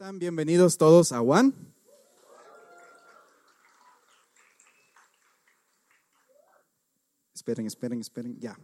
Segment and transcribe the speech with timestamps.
[0.00, 0.20] están?
[0.20, 1.52] Bienvenidos todos a One.
[7.34, 8.56] Esperen, esperen, esperen, ya.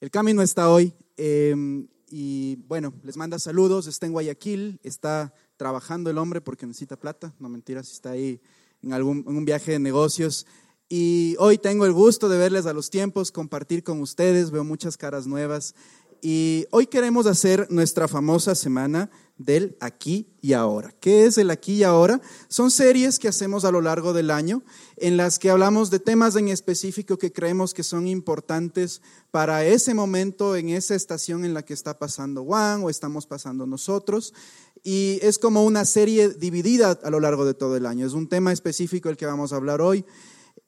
[0.00, 6.10] El camino está hoy em, y bueno, les manda saludos, está en Guayaquil, está trabajando
[6.10, 8.40] el hombre porque necesita plata, no mentiras, está ahí
[8.82, 10.48] en, algún, en un viaje de negocios.
[10.88, 14.96] Y hoy tengo el gusto de verles a los tiempos, compartir con ustedes, veo muchas
[14.96, 15.76] caras nuevas.
[16.22, 20.92] Y hoy queremos hacer nuestra famosa semana del aquí y ahora.
[21.00, 22.20] ¿Qué es el aquí y ahora?
[22.48, 24.62] Son series que hacemos a lo largo del año
[24.98, 29.94] en las que hablamos de temas en específico que creemos que son importantes para ese
[29.94, 34.34] momento, en esa estación en la que está pasando Juan o estamos pasando nosotros.
[34.82, 38.06] Y es como una serie dividida a lo largo de todo el año.
[38.06, 40.04] Es un tema específico el que vamos a hablar hoy.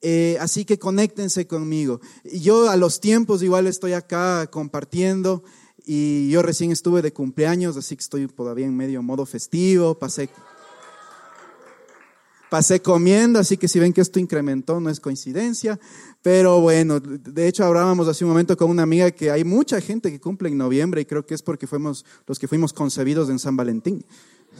[0.05, 2.01] Eh, así que conéctense conmigo.
[2.25, 5.43] Yo a los tiempos igual estoy acá compartiendo.
[5.85, 10.29] Y yo recién estuve de cumpleaños, así que estoy todavía en medio modo festivo, pasé,
[12.49, 15.77] pasé comiendo, así que si ven que esto incrementó, no es coincidencia.
[16.21, 20.09] Pero bueno, de hecho hablábamos hace un momento con una amiga que hay mucha gente
[20.09, 23.39] que cumple en noviembre y creo que es porque fuimos los que fuimos concebidos en
[23.39, 24.05] San Valentín.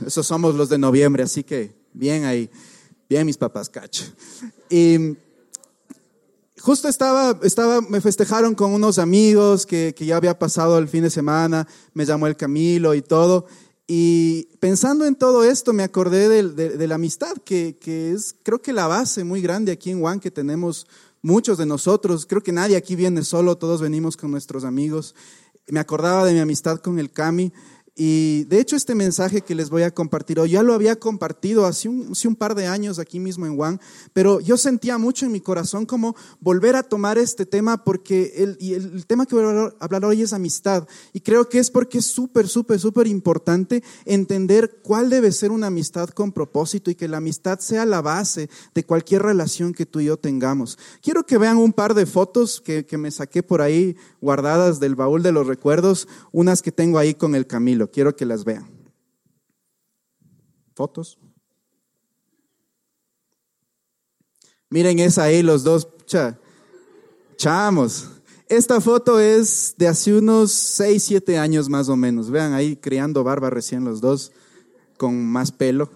[0.06, 2.50] Esos somos los de noviembre, así que bien ahí,
[3.08, 4.04] bien mis papás, cacho.
[6.64, 11.03] Justo estaba, estaba, me festejaron con unos amigos que, que ya había pasado el fin
[11.03, 13.47] de semana, me llamó el Camilo y todo.
[13.86, 18.61] Y pensando en todo esto, me acordé de, de, la amistad, que, que, es creo
[18.61, 20.88] que la base muy grande aquí en Juan, que tenemos
[21.22, 22.25] muchos de nosotros.
[22.25, 25.16] Creo que nadie aquí viene solo, todos venimos con nuestros amigos.
[25.67, 27.52] Me acordaba de mi amistad con el Cami.
[27.95, 31.67] Y de hecho este mensaje que les voy a compartir hoy, ya lo había compartido
[31.67, 33.80] hace un, hace par de años aquí mismo en Juan,
[34.13, 39.05] pero yo sentía mucho en mi corazón como volver a tomar este tema porque el,
[39.05, 40.88] tema que voy a hablar hoy es amistad.
[41.14, 45.67] Y creo que es porque es súper, súper, súper importante entender cuál debe ser una
[45.67, 49.99] amistad con propósito y que la amistad sea la base de cualquier relación que tú
[49.99, 50.80] y yo tengamos.
[51.03, 55.21] Quiero que vean un par de fotos que me saqué por ahí guardadas del baúl
[55.21, 58.70] de los recuerdos, unas que tengo ahí con el Camilo quiero que las vean.
[60.76, 61.20] ¿Fotos?
[64.70, 65.88] Miren esa ahí, los dos
[67.38, 68.10] chamos.
[68.49, 72.30] Esta foto es de hace unos 6, 7 años más o menos.
[72.30, 74.32] Vean ahí criando barba recién los dos,
[74.98, 75.89] con más pelo.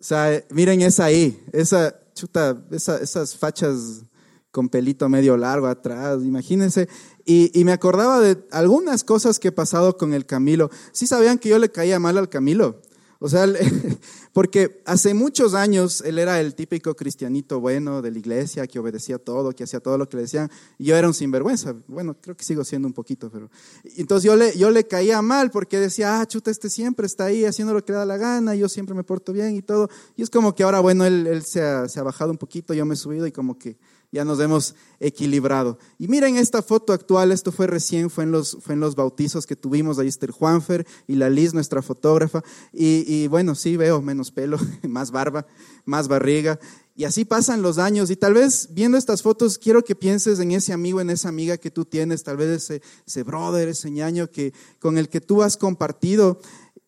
[0.00, 4.04] O sea, miren esa ahí, esa chuta, esas fachas
[4.50, 6.88] con pelito medio largo atrás, imagínense.
[7.24, 10.70] Y, me acordaba de algunas cosas que he pasado con el Camilo.
[10.92, 12.82] Sí sabían que yo le caía mal al Camilo.
[13.22, 13.46] O sea,
[14.32, 19.18] porque hace muchos años él era el típico cristianito bueno de la iglesia, que obedecía
[19.18, 20.50] todo, que hacía todo lo que le decían.
[20.78, 21.76] Y yo era un sinvergüenza.
[21.86, 23.48] Bueno, creo que sigo siendo un poquito, pero...
[23.96, 27.44] Entonces yo le, yo le caía mal porque decía, ah, chuta, este siempre está ahí
[27.44, 29.88] haciendo lo que le da la gana, yo siempre me porto bien y todo.
[30.16, 32.96] Y es como que ahora, bueno, él, se ha bajado un poquito, yo me he
[32.96, 33.76] subido y como que
[34.12, 35.78] ya nos hemos equilibrado.
[35.98, 39.46] Y miren esta foto actual, esto fue recién, fue en los, fue en los bautizos
[39.46, 43.76] que tuvimos, ahí está el Juanfer y la Liz, nuestra fotógrafa, y, y bueno, sí
[43.76, 45.46] veo menos pelo, más barba,
[45.84, 46.58] más barriga,
[46.96, 50.50] y así pasan los años, y tal vez viendo estas fotos quiero que pienses en
[50.50, 54.30] ese amigo, en esa amiga que tú tienes, tal vez ese, ese brother, ese ñaño
[54.30, 56.40] que, con el que tú has compartido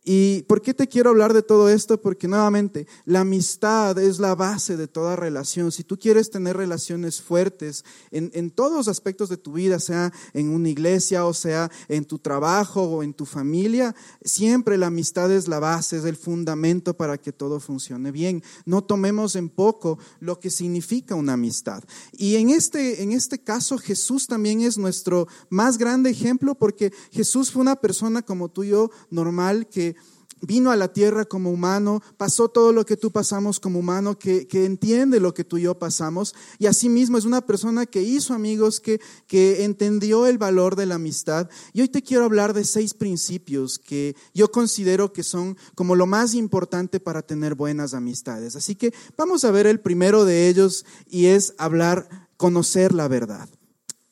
[0.05, 2.01] ¿Y por qué te quiero hablar de todo esto?
[2.01, 5.71] Porque nuevamente, la amistad es la base de toda relación.
[5.71, 10.13] Si tú quieres tener relaciones fuertes en, en, todos los aspectos de tu vida, sea
[10.33, 15.31] en una iglesia o sea en tu trabajo o en tu familia, siempre la amistad
[15.31, 18.43] es la base, es el fundamento para que todo funcione bien.
[18.65, 21.85] No tomemos en poco lo que significa una amistad.
[22.11, 27.53] Y en este, en este caso, Jesús también es nuestro más grande ejemplo porque Jesús
[27.53, 29.93] fue una persona como tú y yo, normal, que
[30.43, 34.47] vino a la tierra como humano, pasó todo lo que tú pasamos como humano, que,
[34.53, 38.81] entiende lo que tú y yo pasamos, y asimismo es una persona que hizo amigos,
[38.81, 41.49] que, que entendió el valor de la amistad.
[41.73, 46.07] Y hoy te quiero hablar de seis principios que yo considero que son como lo
[46.07, 48.57] más importante para tener buenas amistades.
[48.57, 53.49] Así que vamos a ver el primero de ellos y es hablar, conocer la verdad.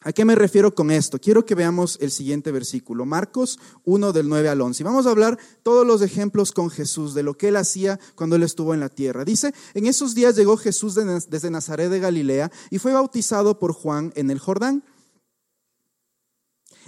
[0.02, 1.20] ¿A qué me refiero con esto?
[1.20, 4.82] Quiero que veamos el siguiente versículo, Marcos 1 del 9 al 11.
[4.82, 8.42] Vamos a hablar todos los ejemplos con Jesús, de lo que él hacía cuando él
[8.42, 9.26] estuvo en la tierra.
[9.26, 14.10] Dice, en esos días llegó Jesús desde Nazaret de Galilea y fue bautizado por Juan
[14.16, 14.84] en el Jordán.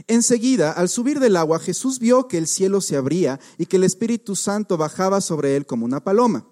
[0.07, 3.85] Enseguida, al subir del agua, Jesús vio que el cielo se abría y que el
[3.85, 6.47] Espíritu Santo bajaba sobre él como una paloma.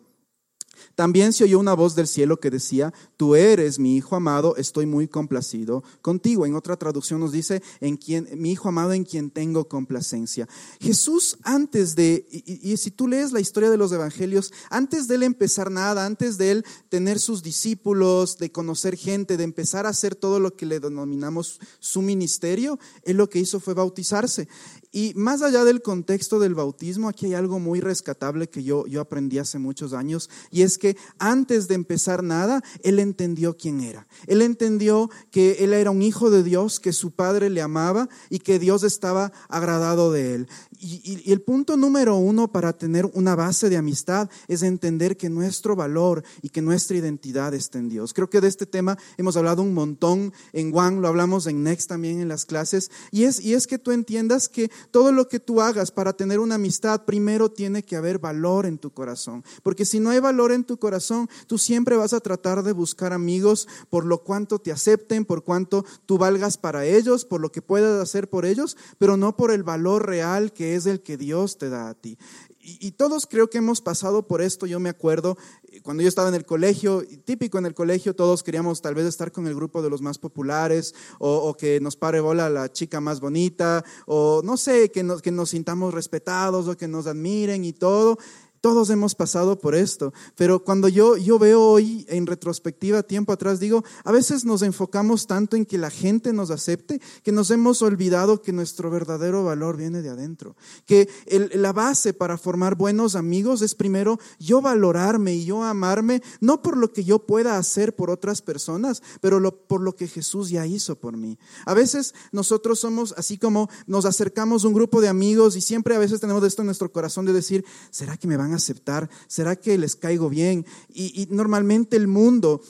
[1.00, 4.85] También se oyó una voz del cielo que decía, tú eres mi hijo amado, estoy
[4.85, 6.44] muy complacido contigo.
[6.44, 10.47] En otra traducción nos dice, en quien, mi hijo amado en quien tengo complacencia.
[10.79, 15.23] Jesús antes de, y, si tú lees la historia de los evangelios, antes de él
[15.23, 20.14] empezar nada, antes de él tener sus discípulos, de conocer gente, de empezar a hacer
[20.14, 24.49] todo lo que le denominamos su ministerio, él lo que hizo fue bautizarse.
[24.93, 29.00] Y más allá del contexto del bautismo, aquí hay algo muy rescatable que yo, yo
[29.00, 34.06] aprendí hace muchos años, y es que antes de empezar nada, él entendió quién era.
[34.26, 38.40] Él entendió que él era un hijo de Dios, que su padre le amaba y
[38.40, 40.48] que Dios estaba agradado de él.
[40.78, 45.28] Y, y, el punto número uno para tener una base de amistad es entender que
[45.28, 48.14] nuestro valor y que nuestra identidad está en Dios.
[48.14, 51.88] Creo que de este tema hemos hablado un montón en One, lo hablamos en Next
[51.88, 55.40] también en las clases, y es, y es que tú entiendas que todo lo que
[55.40, 59.44] tú hagas para tener una amistad, primero tiene que haber valor en tu corazón.
[59.62, 63.12] Porque si no hay valor en tu corazón, tú siempre vas a tratar de buscar
[63.12, 67.62] amigos por lo cuanto te acepten, por cuanto tú valgas para ellos, por lo que
[67.62, 71.56] puedas hacer por ellos, pero no por el valor real que es el que Dios
[71.59, 72.19] te da a ti.
[72.62, 74.67] Y, todos creo que hemos pasado por esto.
[74.67, 78.43] Yo me acuerdo eh, cuando yo estaba en el colegio, típico en el colegio, todos
[78.43, 81.97] queríamos tal vez estar con el grupo de los más populares o, o que nos
[81.97, 86.69] pare bola la chica más bonita o no sé, que nos, que nos sintamos respetados
[86.69, 88.19] o que nos admiren y todo.
[88.60, 93.58] Todos hemos pasado por esto, pero cuando yo, yo veo hoy en retrospectiva, tiempo atrás,
[93.58, 97.80] digo, a veces nos enfocamos tanto en que la gente nos acepte que nos hemos
[97.80, 101.08] olvidado que nuestro verdadero valor viene de adentro, que
[101.54, 106.76] la base para formar buenos amigos es primero yo valorarme y yo amarme, no por
[106.76, 110.96] lo que yo pueda hacer por otras personas, pero por lo que Jesús ya hizo
[110.96, 111.38] por mí.
[111.64, 115.94] A veces nosotros somos así como nos acercamos a un grupo de amigos y siempre
[115.94, 119.08] a veces tenemos esto en nuestro corazón de decir, ¿será que me van aceptar?
[119.26, 120.67] ¿Será que les caigo bien?
[120.93, 122.62] Y, normalmente el mundo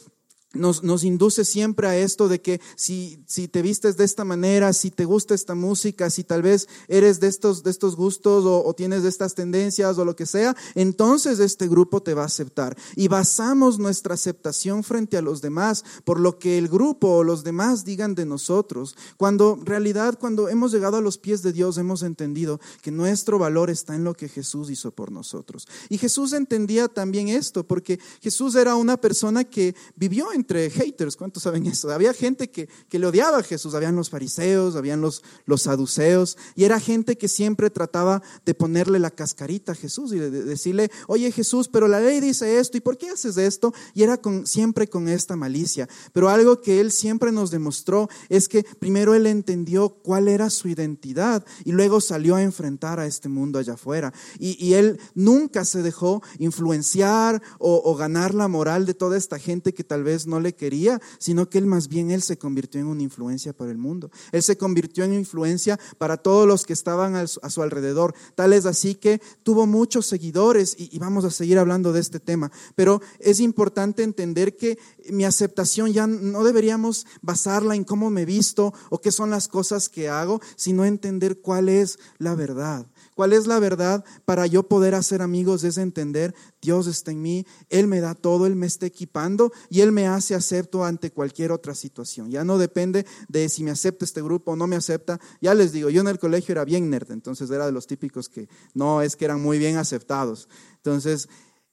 [0.53, 4.73] nos, nos, induce siempre a esto de que si, si, te vistes de esta manera,
[4.73, 8.65] si te gusta esta música, si tal vez eres de estos, de estos gustos o,
[8.65, 12.27] o, tienes de estas tendencias o lo que sea, entonces este grupo te va a
[12.27, 12.77] aceptar.
[12.97, 17.45] Y basamos nuestra aceptación frente a los demás por lo que el grupo o los
[17.45, 18.97] demás digan de nosotros.
[19.17, 23.39] Cuando en realidad, cuando hemos llegado a los pies de Dios, hemos entendido que nuestro
[23.39, 25.69] valor está en lo que Jesús hizo por nosotros.
[25.89, 31.17] Y Jesús entendía también esto, porque Jesús era una persona que vivió en entre haters,
[31.17, 31.91] ¿cuántos saben eso?
[31.91, 36.39] Había gente que, que le odiaba a Jesús, habían los fariseos, habían los, los saduceos,
[36.55, 40.91] y era gente que siempre trataba de ponerle la cascarita a Jesús y de, decirle,
[41.07, 43.73] oye Jesús, pero la ley dice esto, ¿y por qué haces esto?
[43.95, 45.89] Y era con, siempre con esta malicia.
[46.13, 50.69] Pero algo que él siempre nos demostró es que primero él entendió cuál era su
[50.69, 54.13] identidad y luego salió a enfrentar a este mundo allá afuera.
[54.39, 59.39] Y, y él nunca se dejó influenciar o, o ganar la moral de toda esta
[59.39, 62.81] gente que tal vez no le quería, sino que él más bien él se convirtió
[62.81, 64.11] en una influencia para el mundo.
[64.33, 68.15] Él se convirtió en influencia para todos los que estaban a su alrededor.
[68.35, 72.51] Tal es así que tuvo muchos seguidores y, vamos a seguir hablando de este tema.
[72.75, 74.79] Pero es importante entender que
[75.11, 79.89] mi aceptación ya no deberíamos basarla en cómo me visto o qué son las cosas
[79.89, 82.87] que hago, sino entender cuál es la verdad.
[83.21, 85.63] ¿Cuál es la verdad para yo poder hacer amigos?
[85.63, 89.83] Es entender, Dios está en mí, Él me da todo, Él me está equipando y
[89.83, 92.31] Él me hace acepto ante cualquier otra situación.
[92.31, 95.21] Ya no depende de si me acepta este grupo o no me acepta.
[95.43, 98.31] Ya les digo, yo en el colegio era bien nerd, entonces era de los típicos
[98.31, 100.49] que no es que eran muy bien aceptados.
[100.77, 101.29] Entonces,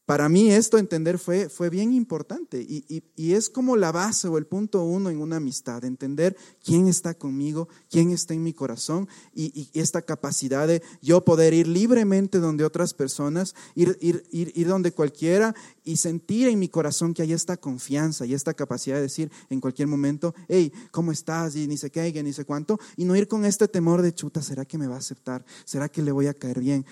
[0.08, 4.30] para mí esto entender fue, fue bien importante y, y, y, es como la base
[4.30, 8.54] o el punto uno en una amistad, entender quién está conmigo, quién está en mi
[8.54, 14.54] corazón y, esta capacidad de yo poder ir libremente donde otras personas, ir, ir, ir,
[14.56, 15.54] ir, donde cualquiera
[15.84, 19.60] y sentir en mi corazón que hay esta confianza y esta capacidad de decir en
[19.60, 21.58] cualquier momento, hey, ¿cómo estás?
[21.58, 24.16] Y ni sé qué, y ni sé cuánto, y no ir con este temor de
[24.16, 25.44] chuta, ¿será que me va a aceptar?
[25.66, 26.86] ¿Será que le voy a caer bien?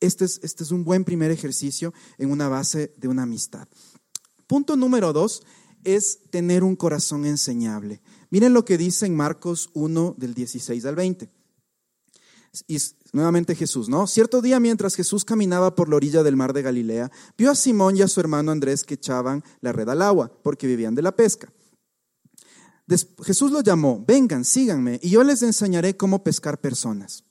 [0.00, 3.68] Este es, este es un buen primer ejercicio en una base de una amistad.
[4.46, 5.42] Punto número dos
[5.84, 8.00] es tener un corazón enseñable.
[8.30, 11.30] Miren lo que dice en Marcos 1 del 16 al 20.
[12.66, 12.78] Y
[13.12, 14.06] nuevamente Jesús, ¿no?
[14.06, 17.96] Cierto día mientras Jesús caminaba por la orilla del mar de Galilea, vio a Simón
[17.96, 21.14] y a su hermano Andrés que echaban la red al agua porque vivían de la
[21.14, 21.52] pesca.
[23.24, 27.24] Jesús los llamó, vengan, síganme, y yo les enseñaré cómo pescar personas.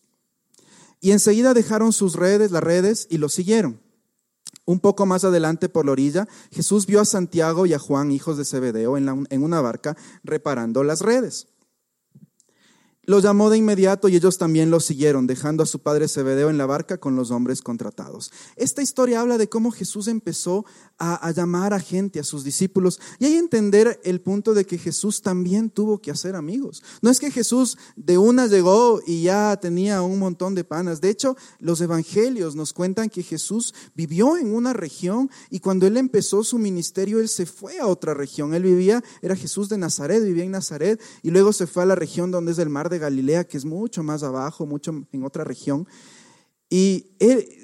[1.06, 3.80] Y enseguida dejaron sus redes, las redes, y lo siguieron.
[4.66, 8.40] Un poco más adelante por la orilla, Jesús vio a Santiago y a Juan, hijos
[8.40, 11.48] de Zebedeo, en, en una barca reparando las redes.
[13.06, 16.58] Los llamó de inmediato y ellos también lo siguieron, dejando a su padre Zebedeo en
[16.58, 18.32] la barca con los hombres contratados.
[18.56, 20.66] Esta historia habla de cómo Jesús empezó
[20.98, 25.22] a, llamar a gente, a sus discípulos, y hay entender el punto de que Jesús
[25.22, 26.84] también tuvo que hacer amigos.
[27.02, 31.02] No es que Jesús de una llegó y ya tenía un montón de panas.
[31.02, 35.98] De hecho, los evangelios nos cuentan que Jesús vivió en una región y cuando él
[35.98, 38.54] empezó su ministerio, él se fue a otra región.
[38.54, 41.96] Él vivía, era Jesús de Nazaret, vivía en Nazaret y luego se fue a la
[41.96, 45.44] región donde es el mar de Galilea, que es mucho más abajo, mucho en otra
[45.44, 45.88] región.
[46.70, 47.08] Y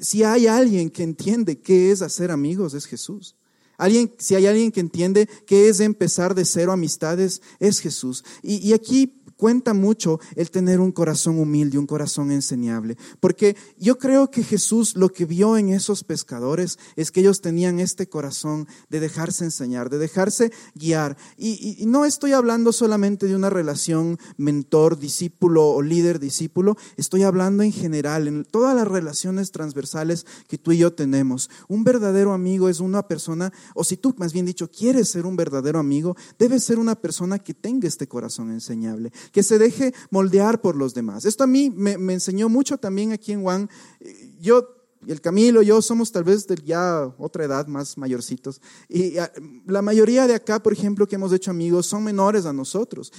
[0.02, 3.36] si hay alguien que entiende qué es hacer amigos, es Jesús.
[3.78, 8.24] Alguien, si hay alguien que entiende qué es empezar de cero amistades, es Jesús.
[8.44, 12.96] Y, y aquí cuenta mucho el tener un corazón humilde, un corazón enseñable.
[13.20, 17.80] Porque yo creo que Jesús lo que vio en esos pescadores es que ellos tenían
[17.80, 21.18] este corazón de dejarse enseñar, de dejarse guiar.
[21.40, 28.28] Y, no estoy hablando solamente de una relación mentor-discípulo o líder-discípulo, estoy hablando en general,
[28.28, 31.50] en todas las relaciones transversales que tú y yo tenemos.
[31.68, 35.36] Un verdadero amigo es una persona, o si tú más bien dicho quieres ser un
[35.36, 40.62] verdadero amigo, debes ser una persona que tenga este corazón enseñable, que se deje moldear
[40.62, 41.26] por los demás.
[41.26, 43.70] Esto a mí me, enseñó mucho también aquí en Juan.
[44.40, 48.62] Yo el Camilo, yo somos tal vez de ya otra edad, más mayorcitos.
[48.88, 49.32] Y ah,
[49.66, 53.12] la mayoría de acá, por ejemplo, que hemos hecho amigos, son menores a nosotros.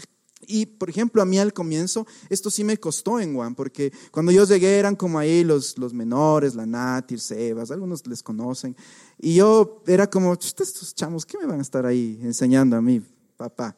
[0.47, 4.33] Y, por ejemplo, a mí al comienzo, esto sí me costó en Juan, porque cuando
[4.33, 8.77] yo llegué eran como ahí los, los menores, la Natir, Sebas, algunos les conocen.
[9.19, 13.01] Y yo era como, estos chamos, ¿qué me van a estar ahí enseñando a mí,
[13.37, 13.77] papá?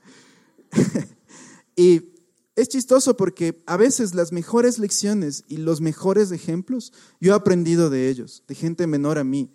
[1.76, 2.13] y
[2.56, 7.90] es chistoso porque a veces las mejores lecciones y los mejores ejemplos yo he aprendido
[7.90, 9.50] de ellos, de gente menor a mí.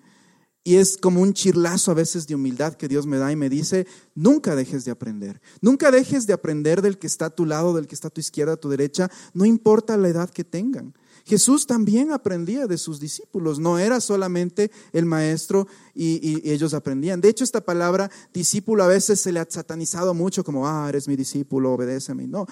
[0.66, 3.50] Y es como un chirlazo a veces de humildad que Dios me da y me
[3.50, 5.42] dice, nunca dejes de aprender.
[5.62, 8.20] Nunca dejes de aprender del que está a tu lado, del que está a tu
[8.20, 10.94] izquierda, a tu derecha, no importa la edad que tengan.
[11.26, 17.22] Jesús también aprendía de sus discípulos, no era solamente el maestro y, ellos aprendían.
[17.22, 21.08] De hecho, esta palabra discípulo a veces se le ha satanizado mucho como, ah, eres
[21.08, 22.26] mi discípulo, obedéceme.
[22.26, 22.48] No,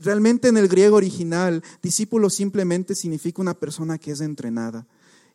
[0.00, 4.86] realmente en el griego original, discípulo simplemente significa una persona que es entrenada.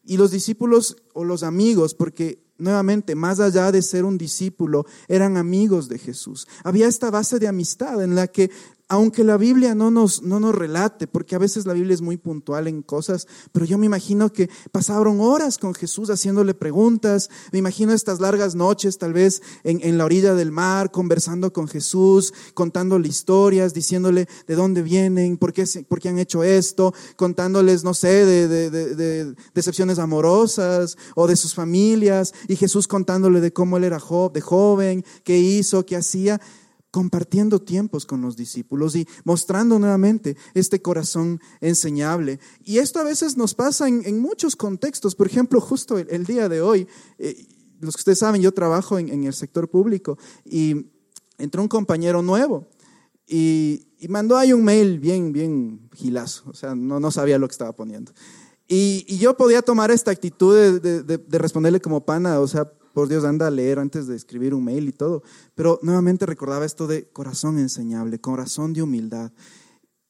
[0.03, 5.38] Y los discípulos o los amigos, porque nuevamente, más allá de ser un discípulo, eran
[5.38, 6.48] amigos de Jesús.
[6.63, 8.51] Había esta base de amistad en la que
[8.87, 12.17] aunque la Biblia no nos, no nos relate, porque a veces la Biblia es muy
[12.17, 17.59] puntual en cosas, pero yo me imagino que pasaron horas con Jesús haciéndole preguntas, me
[17.59, 22.33] imagino estas largas noches tal vez en, en la orilla del mar, conversando con Jesús,
[22.53, 27.95] contándole historias, diciéndole de dónde vienen, por qué, por qué han hecho esto, contándoles, no
[27.95, 33.77] sé, de, de, de, decepciones amorosas o de sus familias, y Jesús contándole de cómo
[33.77, 33.95] él era
[34.33, 36.39] de joven, qué hizo, qué hacía
[36.95, 42.39] compartiendo tiempos con los discípulos y mostrando nuevamente este corazón enseñable.
[42.63, 45.13] Y esto a veces nos pasa en, muchos contextos.
[45.13, 46.87] Por ejemplo, justo el, día de hoy,
[47.19, 47.35] eh,
[47.81, 50.85] los que ustedes saben, yo trabajo en, el sector público y
[51.37, 52.69] entró un compañero nuevo
[53.27, 56.49] y, mandó ahí un mail bien, bien gilazo.
[56.49, 58.13] O sea, no, no sabía lo que estaba poniendo.
[58.69, 63.25] Y, yo podía tomar esta actitud de, de responderle como pana, o sea, por Dios,
[63.25, 65.21] anda a leer antes de escribir un mail y todo.
[65.53, 69.33] Pero nuevamente recordaba esto de corazón enseñable, corazón de humildad.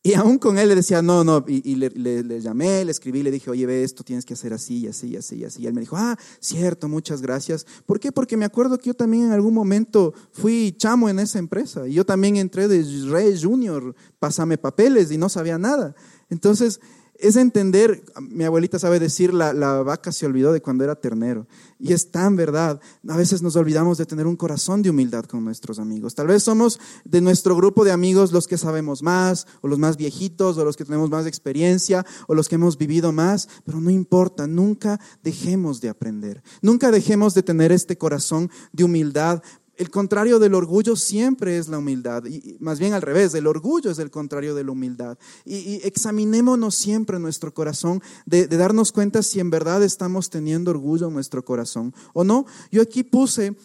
[0.03, 3.49] Y aún con él le decía, no, no, y, le, llamé, le escribí, le dije,
[3.49, 5.63] oye, ve esto, tienes que hacer así, así, así, así.
[5.63, 7.65] Y él me dijo, ah, cierto, muchas gracias.
[7.87, 8.11] ¿Por qué?
[8.11, 11.87] Porque me acuerdo que yo también en algún momento fui chamo en esa empresa.
[11.87, 15.95] Y yo también entré de Rey Junior, pásame papeles y no sabía nada.
[16.29, 16.79] Entonces,
[17.19, 21.47] es entender, mi abuelita sabe decir, la, la, vaca se olvidó de cuando era ternero.
[21.79, 22.81] Y es tan verdad.
[23.07, 26.15] A veces nos olvidamos de tener un corazón de humildad con nuestros amigos.
[26.15, 29.97] Tal vez somos de nuestro grupo de amigos los que sabemos más, o los más
[29.97, 33.89] viejitos, o los que tenemos más experiencia, o los que hemos vivido más, pero no
[33.89, 36.43] importa, nunca dejemos de aprender.
[36.61, 39.41] Nunca dejemos de tener este corazón de humildad
[39.77, 43.91] el contrario del orgullo siempre es la humildad, y más bien al revés, el orgullo
[43.91, 45.17] es el contrario de la humildad.
[45.45, 51.07] Y, examinémonos siempre nuestro corazón de, de, darnos cuenta si en verdad estamos teniendo orgullo
[51.07, 52.45] en nuestro corazón o no.
[52.71, 53.55] Yo aquí puse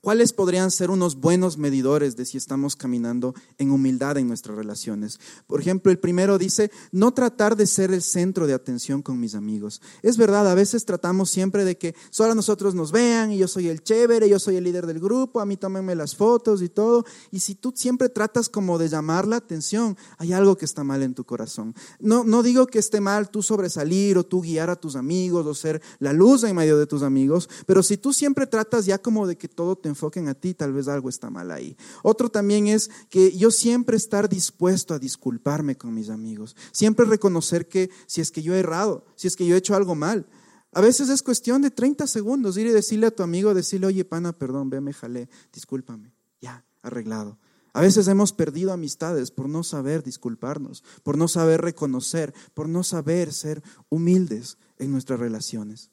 [0.00, 5.20] ¿Cuáles podrían ser unos buenos medidores de si estamos caminando en humildad en nuestras relaciones?
[5.46, 9.34] Por ejemplo, el primero dice, no tratar de ser el centro de atención con mis
[9.34, 9.82] amigos.
[10.00, 13.68] Es verdad, a veces tratamos siempre de que solo nosotros nos vean y yo soy
[13.68, 17.04] el chévere, yo soy el líder del grupo, a mí tómenme las fotos y todo.
[17.30, 21.02] Y si tú siempre tratas como de llamar la atención, hay algo que está mal
[21.02, 21.74] en tu corazón.
[21.98, 25.54] No, no digo que esté mal tú sobresalir o tú guiar a tus amigos o
[25.54, 29.26] ser la luz en medio de tus amigos, pero si tú siempre tratas ya como
[29.26, 31.76] de que todo te enfoquen a ti, tal vez algo está mal ahí.
[32.02, 37.68] Otro también es que yo siempre estar dispuesto a disculparme con mis amigos, siempre reconocer
[37.68, 40.26] que si es que yo he errado, si es que yo he hecho algo mal,
[40.72, 44.04] a veces es cuestión de 30 segundos ir y decirle a tu amigo, decirle, oye,
[44.04, 47.38] pana, perdón, ve, me jalé, discúlpame, ya, arreglado.
[47.72, 52.82] A veces hemos perdido amistades por no saber disculparnos, por no saber reconocer, por no
[52.82, 55.90] saber ser humildes en nuestras relaciones.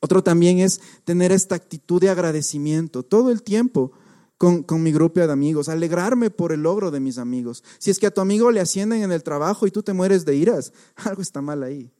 [0.00, 3.92] Otro también es tener esta actitud de agradecimiento todo el tiempo
[4.38, 7.64] con, mi grupo de amigos, alegrarme por el logro de mis amigos.
[7.78, 10.24] Si es que a tu amigo le ascienden en el trabajo y tú te mueres
[10.24, 11.90] de iras, algo está mal ahí.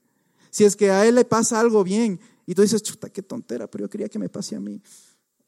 [0.49, 3.67] Si es que a él le pasa algo bien y tú dices, chuta, qué tontera,
[3.67, 4.81] pero yo quería que me pase a mí.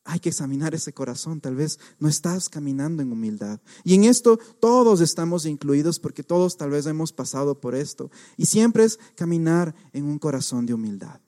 [0.03, 3.61] Hay que examinar ese corazón, tal vez no estás caminando en humildad.
[3.83, 8.11] Y en esto todos estamos incluidos porque todos tal vez hemos pasado por esto.
[8.35, 11.21] Y siempre es caminar en un corazón de humildad.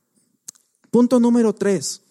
[0.94, 2.04] Punto número tres,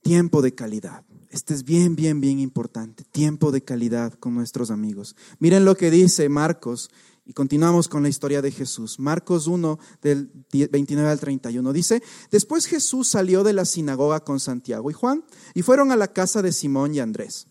[0.00, 1.04] tiempo de calidad.
[1.28, 3.04] Este es bien, bien, bien importante.
[3.04, 5.14] Tiempo de calidad con nuestros amigos.
[5.38, 6.90] Miren lo que dice Marcos
[7.26, 8.98] y continuamos con la historia de Jesús.
[8.98, 14.90] Marcos 1 del 29 al 31 dice, después Jesús salió de la sinagoga con Santiago
[14.90, 15.22] y Juan
[15.52, 17.48] y fueron a la casa de Simón y Andrés.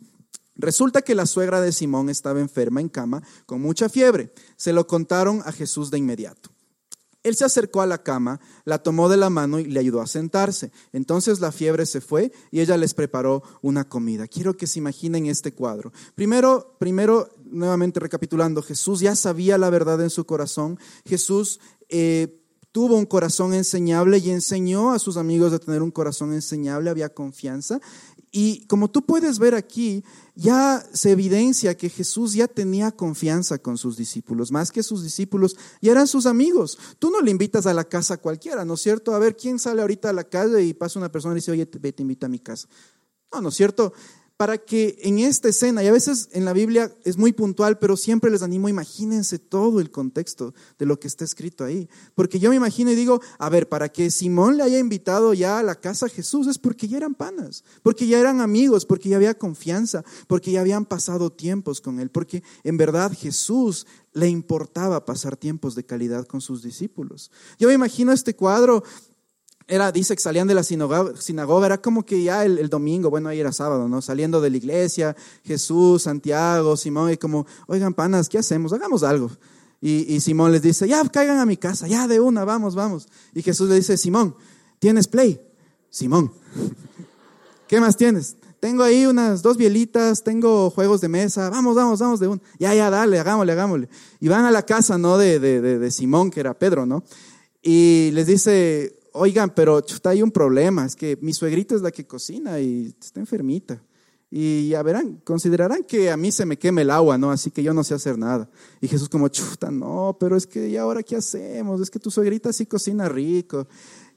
[0.55, 4.33] Resulta que la suegra de Simón estaba enferma en cama con mucha fiebre.
[4.55, 6.52] Se lo contaron a Jesús de inmediato.
[7.23, 10.07] Él se acercó a la cama, la tomó de la mano y le ayudó a
[10.07, 10.71] sentarse.
[10.91, 14.27] Entonces la fiebre se fue y ella les preparó una comida.
[14.27, 15.91] Quiero que se imaginen este cuadro.
[16.15, 20.77] Primero, primero, nuevamente recapitulando, Jesús ya sabía la verdad en su corazón.
[21.05, 22.39] Jesús eh,
[22.73, 27.13] tuvo un corazón enseñable y enseñó a sus amigos a tener un corazón enseñable, había
[27.13, 27.79] confianza.
[28.35, 33.77] Y como tú puedes ver aquí, ya se evidencia que Jesús ya tenía confianza con
[33.77, 36.79] sus discípulos, más que sus discípulos, y eran sus amigos.
[36.97, 39.13] Tú no le invitas a la casa cualquiera, ¿no es cierto?
[39.13, 41.67] A ver, ¿quién sale ahorita a la calle y pasa una persona y dice, oye,
[41.67, 42.67] te, te invito a mi casa?
[43.31, 43.93] No, ¿no es cierto?
[44.37, 47.95] Para que en esta escena, y a veces en la Biblia es muy puntual, pero
[47.95, 51.87] siempre les animo, imagínense todo el contexto de lo que está escrito ahí.
[52.15, 55.59] Porque yo me imagino y digo, a ver, para que Simón le haya invitado ya
[55.59, 59.09] a la casa a Jesús es porque ya eran panas, porque ya eran amigos, porque
[59.09, 64.29] ya había confianza, porque ya habían pasado tiempos con él, porque en verdad Jesús le
[64.29, 67.31] importaba pasar tiempos de calidad con sus discípulos.
[67.59, 68.83] Yo me imagino este cuadro
[69.67, 73.39] era, dice que salían de la sinagoga, era como que ya el, domingo, bueno, ahí
[73.39, 74.01] era sábado, ¿no?
[74.01, 78.73] Saliendo de la iglesia, Jesús, Santiago, Simón, y como, oigan, panas, ¿qué hacemos?
[78.73, 79.31] Hagamos algo.
[79.79, 83.07] Y, y, Simón les dice, ya, caigan a mi casa, ya de una, vamos, vamos.
[83.33, 84.35] Y Jesús le dice, Simón,
[84.79, 85.41] ¿tienes play?
[85.89, 86.31] Simón,
[87.67, 88.37] ¿qué más tienes?
[88.59, 92.41] Tengo ahí unas dos bielitas, tengo juegos de mesa, vamos, vamos, vamos de una.
[92.59, 93.89] Ya, ya, dale, hagámosle, hagámosle.
[94.21, 95.17] Y van a la casa, ¿no?
[95.17, 97.03] De, de, de, de Simón, que era Pedro, ¿no?
[97.61, 101.91] Y les dice, oigan, pero chuta, hay un problema, es que mi suegrita es la
[101.91, 103.81] que cocina y está enfermita.
[104.35, 107.29] Y ya verán, considerarán que a mí se me queme el agua, ¿no?
[107.29, 108.49] Así que yo no sé hacer nada.
[108.81, 111.79] Y Jesús como, chuta, no, pero es que, ¿y ahora qué hacemos?
[111.81, 113.67] Es que tu suegrita sí cocina rico.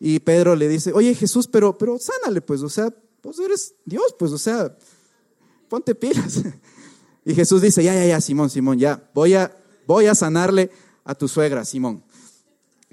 [0.01, 4.15] Y Pedro le dice, oye Jesús, pero, pero sánale, pues, o sea, pues eres Dios,
[4.19, 4.75] pues, o sea,
[5.69, 6.43] ponte pilas.
[7.29, 9.53] Y Jesús dice, ya, ya, ya, Simón, Simón, ya, voy a,
[9.85, 10.71] voy a sanarle
[11.03, 12.05] a tu suegra, Simón.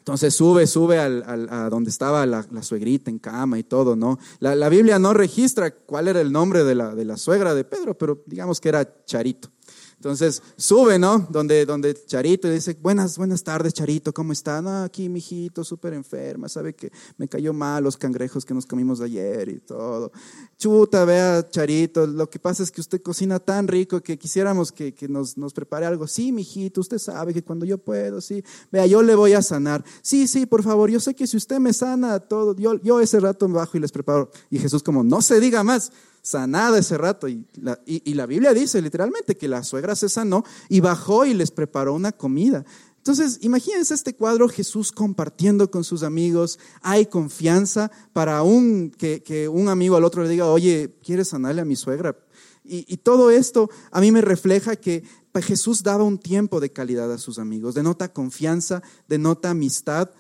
[0.04, 4.20] Entonces sube, sube al, a donde estaba la, suegrita en cama y todo, ¿no?
[4.40, 7.64] La, la, Biblia no registra cuál era el nombre de la, de la suegra de
[7.64, 9.48] Pedro, pero digamos que era Charito.
[10.04, 11.26] Entonces sube, ¿no?
[11.30, 14.62] Donde, donde Charito dice, buenas, buenas tardes, Charito, ¿cómo está?
[14.62, 19.00] No, aquí, mijito, súper enferma, sabe que me cayó mal los cangrejos que nos comimos
[19.00, 20.12] ayer y todo.
[20.58, 24.94] Chuta, vea, Charito, lo que pasa es que usted cocina tan rico que quisiéramos que,
[24.94, 26.06] que nos, nos prepare algo.
[26.06, 28.44] Sí, mijito, usted sabe que cuando yo puedo, sí.
[28.74, 29.86] Vea, yo le voy a sanar.
[30.02, 33.22] Sí, sí, por favor, yo sé que si usted me sana todo, yo, yo ese
[33.22, 34.30] rato me bajo y les preparo.
[34.50, 37.28] Y Jesús como, no se diga más sanada ese rato.
[37.28, 41.36] Y la, y, la Biblia dice literalmente que la suegra se sanó y bajó y
[41.36, 42.66] les preparó una comida.
[42.98, 48.42] Entonces, imagínense este cuadro, Jesús compartiendo con sus amigos, hay confianza para
[48.98, 52.18] que, que un amigo al otro le diga, oye, ¿quieres sanarle a mi suegra?
[52.64, 55.04] Y, y, todo esto a mí me refleja que
[55.42, 60.12] Jesús daba un tiempo de calidad a sus amigos, denota confianza, denota amistad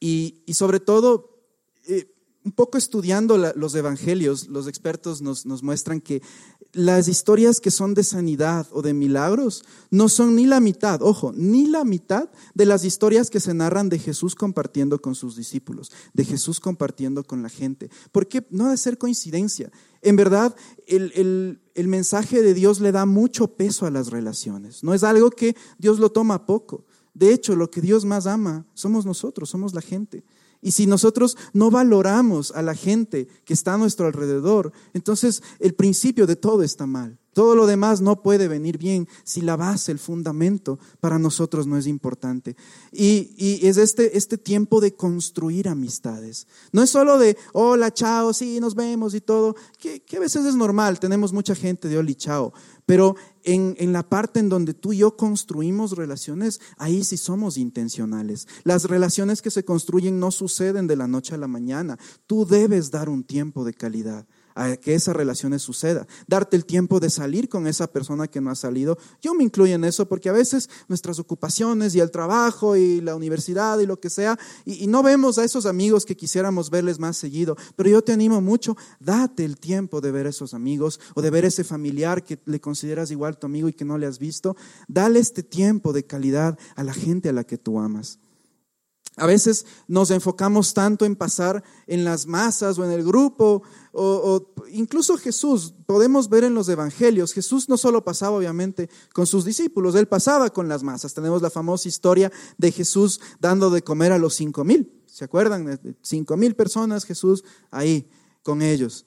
[0.00, 1.38] y, y sobre todo
[1.86, 2.12] eh,
[2.44, 6.22] un poco estudiando los evangelios, los expertos nos, muestran que
[6.72, 11.32] las historias que son de sanidad o de milagros no son ni la mitad, ojo,
[11.34, 15.90] ni la mitad de las historias que se narran de Jesús compartiendo con sus discípulos,
[16.14, 17.90] de Jesús compartiendo con la gente.
[18.12, 19.70] Porque no ha de ser coincidencia.
[20.00, 20.54] En verdad,
[20.86, 24.84] el, el, el mensaje de Dios le da mucho peso a las relaciones.
[24.84, 26.84] No es algo que Dios lo toma poco.
[27.14, 30.24] De hecho, lo que Dios más ama somos nosotros, somos la gente.
[30.60, 35.74] Y si nosotros no valoramos a la gente que está a nuestro alrededor, entonces el
[35.74, 37.18] principio de todo está mal.
[37.38, 41.76] Todo lo demás no puede venir bien si la base, el fundamento para nosotros no
[41.76, 42.56] es importante.
[42.90, 46.48] Y, es este, este tiempo de construir amistades.
[46.72, 50.46] No es solo de, hola, chao, sí, nos vemos y todo, que, que a veces
[50.46, 52.52] es normal, tenemos mucha gente de hola y chao,
[52.86, 57.56] pero en, en, la parte en donde tú y yo construimos relaciones, ahí sí somos
[57.56, 58.48] intencionales.
[58.64, 62.00] Las relaciones que se construyen no suceden de la noche a la mañana.
[62.26, 64.26] Tú debes dar un tiempo de calidad
[64.58, 66.06] a que esas relaciones suceda.
[66.26, 68.98] Darte el tiempo de salir con esa persona que no ha salido.
[69.22, 73.14] Yo me incluyo en eso porque a veces nuestras ocupaciones y el trabajo y la
[73.14, 77.16] universidad y lo que sea, y, no vemos a esos amigos que quisiéramos verles más
[77.16, 77.56] seguido.
[77.76, 81.30] Pero yo te animo mucho, date el tiempo de ver a esos amigos o de
[81.30, 84.56] ver ese familiar que le consideras igual tu amigo y que no le has visto.
[84.88, 88.18] Dale este tiempo de calidad a la gente a la que tú amas.
[89.18, 94.54] A veces nos enfocamos tanto en pasar en las masas o en el grupo, o,
[94.70, 99.94] incluso Jesús, podemos ver en los evangelios, Jesús no solo pasaba obviamente con sus discípulos,
[99.94, 101.14] él pasaba con las masas.
[101.14, 104.92] Tenemos la famosa historia de Jesús dando de comer a los cinco mil.
[105.06, 105.80] ¿Se acuerdan?
[106.00, 108.08] Cinco mil personas, Jesús ahí
[108.42, 109.04] con ellos.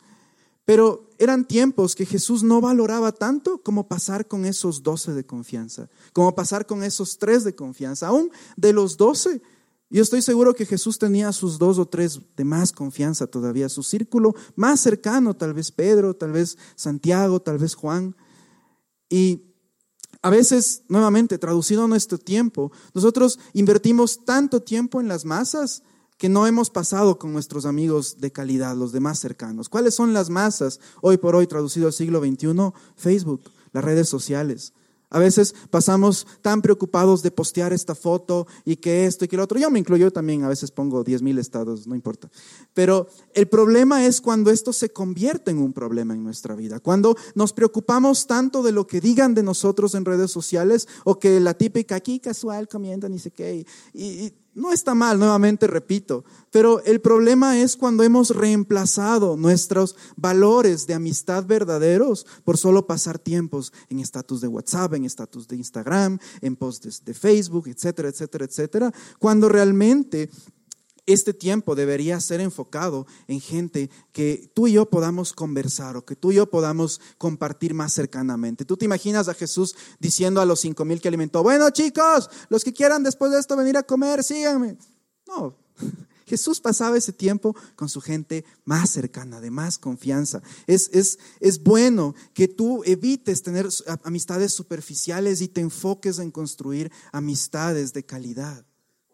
[0.65, 5.89] Pero eran tiempos que Jesús no valoraba tanto como pasar con esos doce de confianza,
[6.13, 8.07] como pasar con esos tres de confianza.
[8.07, 9.41] Aún de los doce,
[9.91, 13.83] yo estoy seguro que Jesús tenía sus dos o tres de más confianza todavía, su
[13.83, 18.15] círculo más cercano, tal vez Pedro, tal vez Santiago, tal vez Juan.
[19.09, 19.51] Y
[20.21, 25.83] a veces, nuevamente, traducido a nuestro tiempo, nosotros invertimos tanto tiempo en las masas
[26.17, 29.69] que no hemos pasado con nuestros amigos de calidad, los de más cercanos.
[29.69, 32.71] ¿Cuáles son las masas hoy por hoy traducido al siglo XXI?
[32.95, 33.41] Facebook,
[33.73, 34.73] las redes sociales.
[35.11, 39.43] A veces pasamos tan preocupados de postear esta foto y que esto y que lo
[39.43, 39.59] otro.
[39.59, 42.31] Yo me incluyo también, a veces pongo 10 mil estados, no importa.
[42.73, 46.79] Pero el problema es cuando esto se convierte en un problema en nuestra vida.
[46.79, 51.39] Cuando nos preocupamos tanto de lo que digan de nosotros en redes sociales o que
[51.39, 53.65] la típica aquí casual comiendo ni sé qué.
[53.93, 60.87] y no está mal, nuevamente repito, pero el problema es cuando hemos reemplazado nuestros valores
[60.87, 66.19] de amistad verdaderos por solo pasar tiempos en estatus de WhatsApp, en estatus de Instagram,
[66.41, 70.29] en posts de Facebook, etcétera, etcétera, etcétera, cuando realmente
[71.05, 76.15] este tiempo debería ser enfocado en gente que tú y yo podamos conversar o que
[76.15, 78.65] tú y yo podamos compartir más cercanamente.
[78.65, 82.63] Tú te imaginas a Jesús diciendo a los cinco mil que alimentó, bueno chicos, los
[82.63, 84.77] que quieran después de esto venir a comer, síganme.
[85.27, 85.55] No,
[86.31, 90.41] Jesús pasaba ese tiempo con su gente más cercana, de más confianza.
[90.65, 93.67] Es, es, es bueno que tú evites tener
[94.03, 98.65] amistades superficiales y te enfoques en construir amistades de calidad.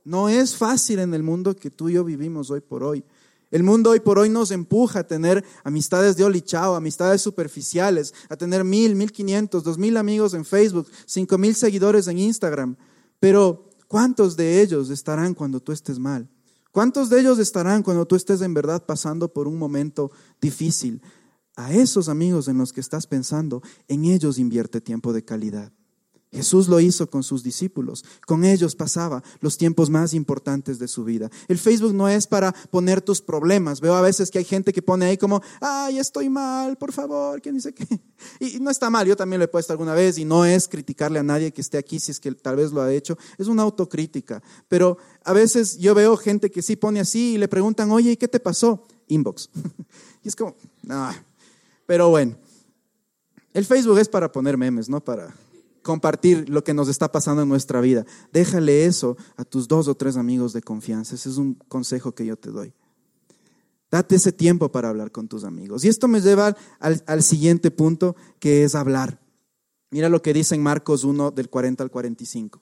[0.07, 3.03] No es fácil en el mundo que tú y yo vivimos hoy por hoy.
[3.51, 8.37] El mundo hoy por hoy nos empuja a tener amistades de olichao, amistades superficiales, a
[8.37, 12.77] tener mil, mil quinientos, dos mil amigos en Facebook, cinco mil seguidores en Instagram.
[13.19, 16.29] Pero, ¿cuántos de ellos estarán cuando tú estés mal?
[16.71, 21.01] ¿Cuántos de ellos estarán cuando tú estés en verdad pasando por un momento difícil?
[21.57, 25.73] A esos amigos en los que estás pensando, en ellos invierte tiempo de calidad.
[26.31, 28.03] Jesús lo hizo con sus discípulos.
[28.25, 31.29] Con ellos pasaba los tiempos más importantes de su vida.
[31.47, 33.79] El Facebook no es para poner tus problemas.
[33.79, 37.41] Veo a veces que hay gente que pone ahí como, ay, estoy mal, por favor,
[37.41, 37.85] que dice qué.
[38.39, 41.19] Y no está mal, yo también lo he puesto alguna vez y no es criticarle
[41.19, 43.17] a nadie que esté aquí si es que tal vez lo ha hecho.
[43.37, 44.43] Es una autocrítica.
[44.67, 48.17] Pero a veces yo veo gente que sí pone así y le preguntan, oye, ¿y
[48.17, 48.85] qué te pasó?
[49.07, 49.49] Inbox.
[50.23, 51.09] Y es como, no.
[51.85, 52.35] Pero bueno,
[53.53, 55.33] el Facebook es para poner memes, no para
[55.87, 58.05] compartir lo que nos está pasando en nuestra vida.
[58.33, 61.15] Déjale eso a tus dos o tres amigos de confianza.
[61.15, 62.73] Ese es un consejo que yo te doy.
[63.89, 65.85] Date ese tiempo para hablar con tus amigos.
[65.85, 69.21] Y esto me lleva al, siguiente punto, que es hablar.
[69.89, 72.61] Mira lo que dice en Marcos 1 del 40 al 45.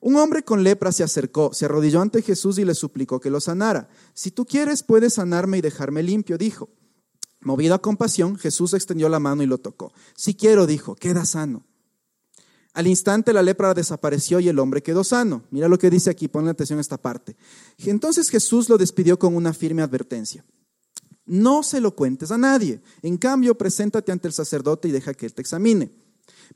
[0.00, 3.40] Un hombre con lepra se acercó, se arrodilló ante Jesús y le suplicó que lo
[3.40, 3.88] sanara.
[4.12, 6.68] Si tú quieres, puedes sanarme y dejarme limpio, dijo.
[7.40, 9.92] Movido a compasión, Jesús extendió la mano y lo tocó.
[10.14, 11.66] Si quiero, dijo, queda sano.
[12.74, 15.44] Al instante la lepra desapareció y el hombre quedó sano.
[15.50, 17.36] Mira lo que dice aquí, ponle atención a esta parte.
[17.78, 20.44] Entonces Jesús lo despidió con una firme advertencia.
[21.24, 22.82] No se lo cuentes a nadie.
[23.00, 25.92] En cambio, preséntate ante el sacerdote y deja que él te examine.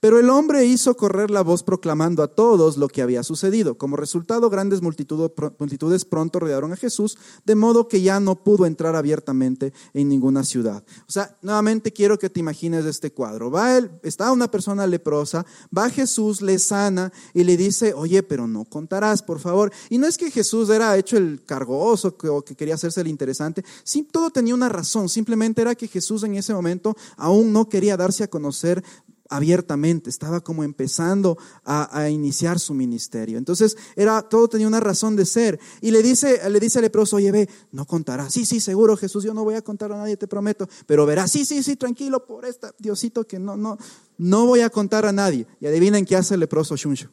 [0.01, 3.77] Pero el hombre hizo correr la voz proclamando a todos lo que había sucedido.
[3.77, 8.96] Como resultado, grandes multitudes pronto rodearon a Jesús, de modo que ya no pudo entrar
[8.96, 10.85] abiertamente en ninguna ciudad.
[11.09, 13.51] O sea, nuevamente quiero que te imagines este cuadro.
[13.51, 15.44] Va él, está una persona leprosa,
[15.77, 19.72] va Jesús, le sana y le dice, oye, pero no contarás, por favor.
[19.90, 23.64] Y no es que Jesús era hecho el cargoso o que quería hacerse el interesante,
[23.85, 27.96] sí, todo tenía una razón, simplemente era que Jesús en ese momento aún no quería
[27.96, 28.83] darse a conocer
[29.29, 33.38] abiertamente, estaba como empezando a, iniciar su ministerio.
[33.38, 35.61] Entonces, era, todo tenía una razón de ser.
[35.81, 38.31] Y le dice, le dice al leproso, oye, ve, no contará.
[38.31, 40.69] Sí, sí, seguro, Jesús, yo no voy a contar a nadie, te prometo.
[40.87, 43.79] Pero verás, sí, sí, sí, tranquilo por esta, Diosito, que no, no,
[44.17, 45.47] no voy a contar a nadie.
[45.61, 47.09] Y adivinen qué hace el leproso Shunshu.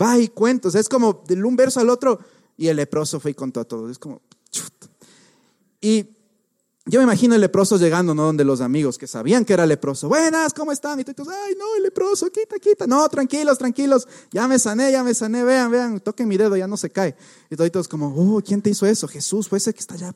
[0.00, 2.20] Va y cuenta, es como de un verso al otro.
[2.56, 3.90] Y el leproso fue y contó a todos.
[3.90, 4.72] Es como, chut.
[5.80, 6.17] Y
[6.88, 8.24] yo me imagino el leproso llegando, ¿no?
[8.24, 10.08] Donde los amigos que sabían que era leproso.
[10.08, 10.98] Buenas, ¿cómo están?
[10.98, 12.86] Y todos, ay, no, el leproso, quita, quita.
[12.86, 14.08] No, tranquilos, tranquilos.
[14.32, 15.44] Ya me sané, ya me sané.
[15.44, 17.14] Vean, vean, toquen mi dedo, ya no se cae.
[17.50, 19.06] Y todos como, oh, ¿quién te hizo eso?
[19.06, 20.14] Jesús, fue ese que está allá.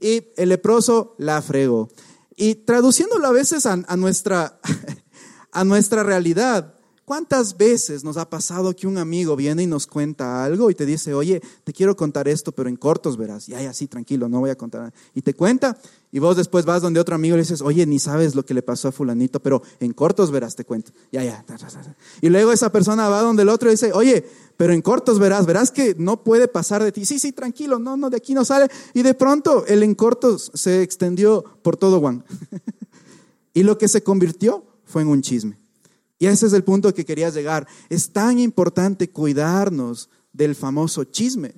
[0.00, 1.88] Y el leproso la fregó.
[2.36, 4.60] Y traduciéndolo a veces a nuestra,
[5.52, 6.73] a nuestra realidad,
[7.04, 10.86] ¿Cuántas veces nos ha pasado que un amigo viene y nos cuenta algo y te
[10.86, 13.46] dice, oye, te quiero contar esto, pero en cortos verás?
[13.46, 14.90] Ya, ya, sí, tranquilo, no voy a contar.
[15.14, 15.76] Y te cuenta
[16.10, 18.54] y vos después vas donde otro amigo y le dices, oye, ni sabes lo que
[18.54, 20.92] le pasó a fulanito, pero en cortos verás, te cuento.
[21.12, 21.44] Ya, ya.
[22.22, 24.24] Y luego esa persona va donde el otro y dice, oye,
[24.56, 27.04] pero en cortos verás, verás que no puede pasar de ti.
[27.04, 28.68] Sí, sí, tranquilo, no, no, de aquí no sale.
[28.94, 32.24] Y de pronto el en cortos se extendió por todo Juan.
[33.52, 35.63] y lo que se convirtió fue en un chisme.
[36.24, 37.66] Y ese es el punto que quería llegar.
[37.90, 41.54] Es tan importante cuidarnos del famoso chisme.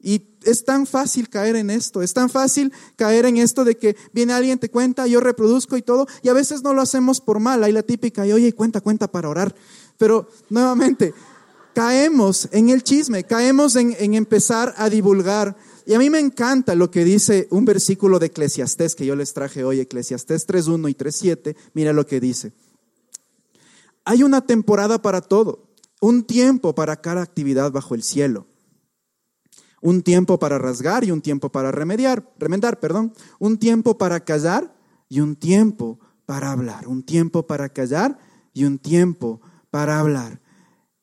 [0.00, 3.96] Y es tan fácil caer en esto, es tan fácil caer en esto de que
[4.14, 7.40] viene alguien, te cuenta, yo reproduzco y todo, y a veces no lo hacemos por
[7.40, 9.54] mal, hay la típica, y oye, cuenta, cuenta para orar.
[9.98, 11.12] Pero nuevamente,
[11.74, 15.58] caemos en el chisme, caemos en, en empezar a divulgar.
[15.84, 19.34] Y a mí me encanta lo que dice un versículo de Eclesiastés que yo les
[19.34, 22.54] traje hoy, Eclesiastés 3.1 y 3.7, mira lo que dice.
[24.04, 28.46] Hay una temporada para todo, un tiempo para cada actividad bajo el cielo.
[29.82, 33.14] Un tiempo para rasgar y un tiempo para remediar, remendar, perdón.
[33.38, 34.74] Un tiempo para callar
[35.08, 36.86] y un tiempo para hablar.
[36.86, 38.18] Un tiempo para callar
[38.52, 40.40] y un tiempo para hablar.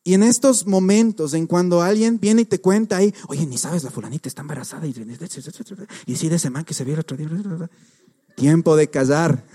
[0.04, 3.84] Y en estos momentos, en cuando alguien viene y te cuenta ahí, oye, ni sabes,
[3.84, 4.94] la fulanita está embarazada y,
[6.16, 7.28] si de ese man que se viera otro día.
[8.34, 9.44] Tiempo de callar.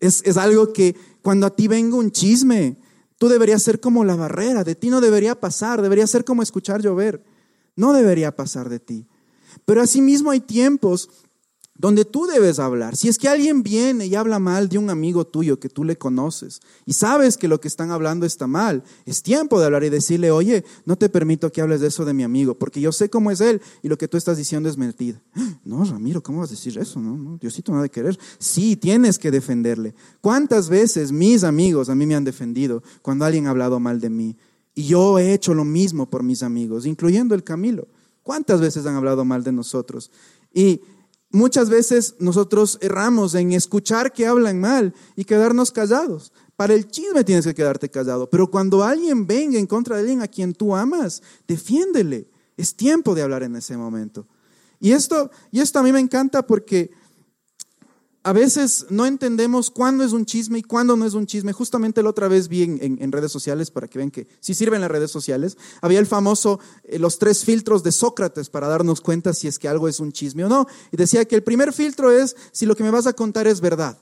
[0.00, 2.76] Es, es algo que cuando a ti venga un chisme,
[3.18, 6.80] tú deberías ser como la barrera, de ti no debería pasar, debería ser como escuchar
[6.82, 7.22] llover,
[7.76, 9.06] no debería pasar de ti.
[9.64, 11.10] Pero asimismo hay tiempos
[11.78, 12.96] donde tú debes hablar.
[12.96, 15.96] Si es que alguien viene y habla mal de un amigo tuyo que tú le
[15.96, 19.88] conoces y sabes que lo que están hablando está mal, es tiempo de hablar y
[19.88, 23.08] decirle, oye, no te permito que hables de eso de mi amigo, porque yo sé
[23.08, 25.22] cómo es él y lo que tú estás diciendo es mentira.
[25.64, 26.98] No, Ramiro, ¿cómo vas a decir eso?
[26.98, 28.18] No, no, Diosito no ha de querer.
[28.38, 29.94] Sí, tienes que defenderle.
[30.22, 34.08] ¿Cuántas veces mis amigos a mí me han defendido cuando alguien ha hablado mal de
[34.08, 34.36] mí?
[34.74, 37.86] Y yo he hecho lo mismo por mis amigos, incluyendo el Camilo.
[38.22, 40.10] ¿Cuántas veces han hablado mal de nosotros?
[40.54, 40.80] Y
[41.30, 46.32] Muchas veces nosotros erramos en escuchar que hablan mal y quedarnos callados.
[46.56, 50.22] Para el chisme tienes que quedarte callado, pero cuando alguien venga en contra de alguien
[50.22, 52.28] a quien tú amas, defiéndele.
[52.56, 54.26] Es tiempo de hablar en ese momento.
[54.80, 56.90] Y esto, y esto a mí me encanta porque
[58.28, 61.54] a veces no entendemos cuándo es un chisme y cuándo no es un chisme.
[61.54, 64.90] Justamente la otra vez vi en, redes sociales, para que vean que si sirven las
[64.90, 69.48] redes sociales, había el famoso, eh, los tres filtros de Sócrates para darnos cuenta si
[69.48, 70.66] es que algo es un chisme o no.
[70.92, 73.62] Y decía que el primer filtro es si lo que me vas a contar es
[73.62, 73.96] verdad.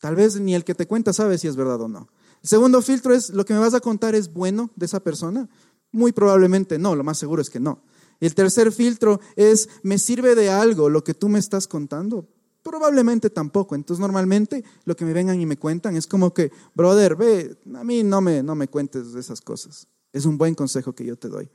[0.00, 2.10] Tal vez ni el que te cuenta sabe si es verdad o no.
[2.42, 5.48] El segundo filtro es lo que me vas a contar es bueno de esa persona.
[5.92, 7.82] Muy probablemente no, lo más seguro es que no.
[8.20, 12.28] El tercer filtro es, ¿me sirve de algo lo que tú me estás contando?
[12.62, 13.74] Probablemente tampoco.
[13.74, 17.84] Entonces normalmente lo que me vengan y me cuentan es como que, brother, ve, a
[17.84, 19.88] mí no me, no me cuentes esas cosas.
[20.12, 21.48] Es un buen consejo que yo te doy.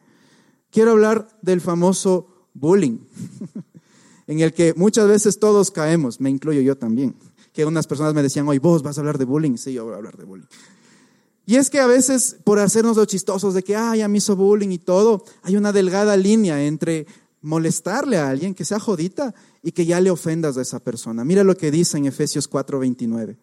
[0.69, 2.99] Quiero hablar del famoso bullying,
[4.27, 7.15] en el que muchas veces todos caemos, me incluyo yo también.
[7.53, 9.57] Que unas personas me decían, hoy vos vas a hablar de bullying.
[9.57, 10.47] Sí, yo voy a hablar de bullying.
[11.45, 14.35] Y es que a veces, por hacernos los chistosos de que, ay, a mí hizo
[14.35, 17.07] bullying y todo, hay una delgada línea entre
[17.41, 21.23] molestarle a alguien que sea jodita y que ya le ofendas a esa persona.
[21.23, 23.37] Mira lo que dice en Efesios 4:29.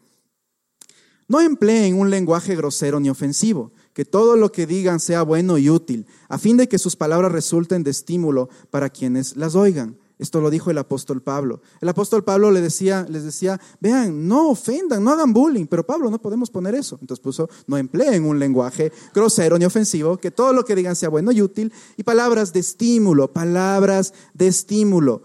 [1.27, 5.71] No empleen un lenguaje grosero ni ofensivo, que todo lo que digan sea bueno y
[5.71, 9.97] útil, a fin de que sus palabras resulten de estímulo para quienes las oigan.
[10.19, 11.61] Esto lo dijo el apóstol Pablo.
[11.81, 16.21] El apóstol Pablo decía, les decía, vean, no ofendan, no hagan bullying, pero Pablo no
[16.21, 16.99] podemos poner eso.
[17.01, 21.09] Entonces puso, no empleen un lenguaje grosero ni ofensivo, que todo lo que digan sea
[21.09, 25.23] bueno y útil, y palabras de estímulo, palabras de estímulo.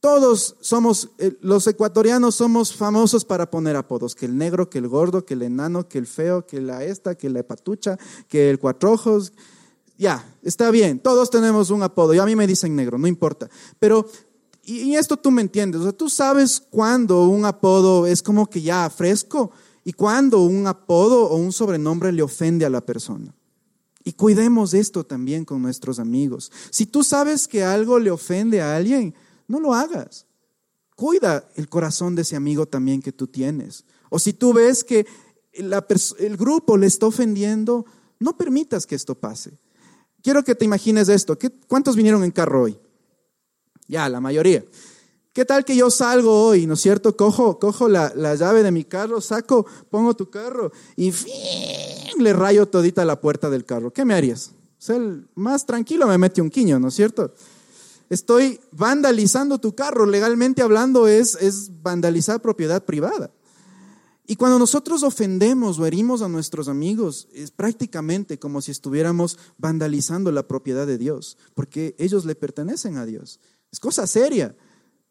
[0.00, 4.88] Todos somos, eh, los ecuatorianos somos famosos para poner apodos, que el negro, que el
[4.88, 8.58] gordo, que el enano, que el feo, que la esta, que la patucha, que el
[8.58, 9.32] cuatrojos,
[9.96, 13.48] ya, está bien, todos tenemos un apodo, y a mí me dicen negro, no importa.
[13.78, 14.06] Pero,
[14.64, 18.62] y, esto tú me entiendes, o sea, tú sabes cuándo un apodo es como que
[18.62, 19.50] ya fresco
[19.84, 23.34] y cuándo un apodo o un sobrenombre le ofende a la persona.
[24.02, 26.52] Y cuidemos esto también con nuestros amigos.
[26.70, 29.14] Si tú sabes que algo le ofende a alguien,
[29.48, 30.26] no lo hagas.
[30.94, 33.84] Cuida el corazón de ese amigo también que tú tienes.
[34.10, 35.06] O si tú ves que
[35.52, 37.86] el grupo le está ofendiendo,
[38.18, 39.58] no permitas que esto pase.
[40.24, 41.36] Quiero que te imagines esto.
[41.68, 42.78] ¿Cuántos vinieron en carro hoy?
[43.86, 44.64] Ya, la mayoría.
[45.34, 47.14] ¿Qué tal que yo salgo hoy, ¿no es cierto?
[47.14, 51.12] Cojo, cojo la, llave de mi carro, saco, pongo tu carro y
[52.18, 53.92] le rayo todita la puerta del carro.
[53.92, 54.52] ¿Qué me harías?
[54.78, 57.34] O sea, el más tranquilo me mete un quiño, ¿no es cierto?
[58.08, 60.06] Estoy vandalizando tu carro.
[60.06, 63.30] Legalmente hablando es, es vandalizar propiedad privada.
[64.26, 70.32] Y cuando nosotros ofendemos o herimos a nuestros amigos, es prácticamente como si estuviéramos vandalizando
[70.32, 73.40] la propiedad de Dios, porque ellos le pertenecen a Dios.
[73.70, 74.56] Es cosa seria.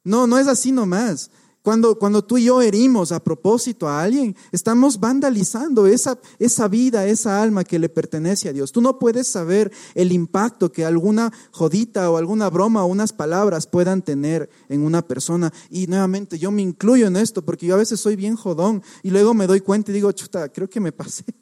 [0.03, 1.29] No, no es así nomás.
[1.63, 7.07] Cuando, cuando tú y yo herimos a propósito a alguien, estamos vandalizando esa, esa vida,
[7.07, 8.73] esa alma que le pertenece a Dios.
[8.73, 13.65] Tú no puedes saber el impacto que alguna jodita o alguna broma o unas palabras
[13.65, 15.53] puedan tener en una persona.
[15.69, 19.11] Y nuevamente yo me incluyo en esto porque yo a veces soy bien jodón y
[19.11, 21.23] luego me doy cuenta y digo, chuta, creo que me pasé.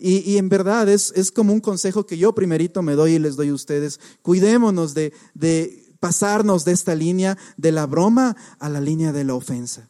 [0.00, 3.18] Y, y en verdad es, es como un consejo que yo primerito me doy y
[3.18, 3.98] les doy a ustedes.
[4.22, 9.34] Cuidémonos de, de pasarnos de esta línea de la broma a la línea de la
[9.34, 9.88] ofensa.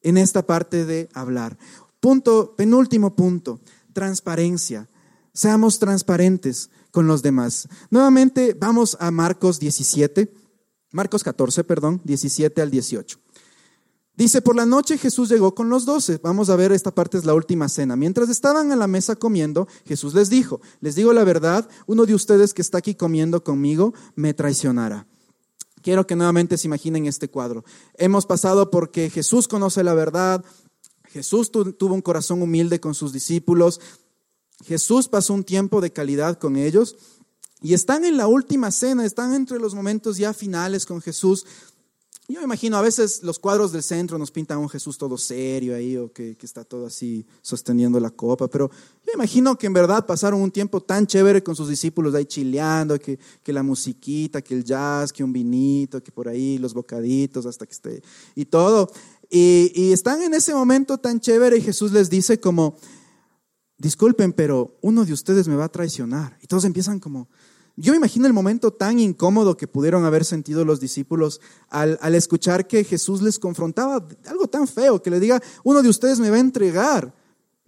[0.00, 1.56] En esta parte de hablar.
[2.00, 3.60] Punto, penúltimo punto,
[3.92, 4.88] transparencia.
[5.32, 7.68] Seamos transparentes con los demás.
[7.90, 10.32] Nuevamente vamos a Marcos 17,
[10.90, 13.18] Marcos 14, perdón, 17 al 18.
[14.14, 16.20] Dice, por la noche Jesús llegó con los doce.
[16.22, 17.96] Vamos a ver, esta parte es la última cena.
[17.96, 22.14] Mientras estaban a la mesa comiendo, Jesús les dijo, les digo la verdad, uno de
[22.14, 25.06] ustedes que está aquí comiendo conmigo me traicionará.
[25.82, 27.64] Quiero que nuevamente se imaginen este cuadro.
[27.94, 30.44] Hemos pasado porque Jesús conoce la verdad,
[31.04, 33.80] Jesús tuvo un corazón humilde con sus discípulos,
[34.64, 36.96] Jesús pasó un tiempo de calidad con ellos
[37.60, 41.46] y están en la última cena, están entre los momentos ya finales con Jesús.
[42.32, 45.18] Yo me imagino, a veces los cuadros del centro nos pintan a un Jesús todo
[45.18, 48.70] serio ahí, o que, está todo así sosteniendo la copa, pero
[49.06, 52.98] yo imagino que en verdad pasaron un tiempo tan chévere con sus discípulos ahí chileando,
[52.98, 57.44] que, que la musiquita, que el jazz, que un vinito, que por ahí los bocaditos,
[57.44, 58.02] hasta que esté,
[58.34, 58.90] y todo.
[59.28, 62.78] Y, y están en ese momento tan chévere y Jesús les dice como,
[63.76, 66.38] disculpen, pero uno de ustedes me va a traicionar.
[66.40, 67.28] Y todos empiezan como,
[67.76, 72.66] yo me imagino el momento tan incómodo que pudieron haber sentido los discípulos al, escuchar
[72.66, 76.36] que Jesús les confrontaba algo tan feo, que le diga, uno de ustedes me va
[76.36, 77.14] a entregar,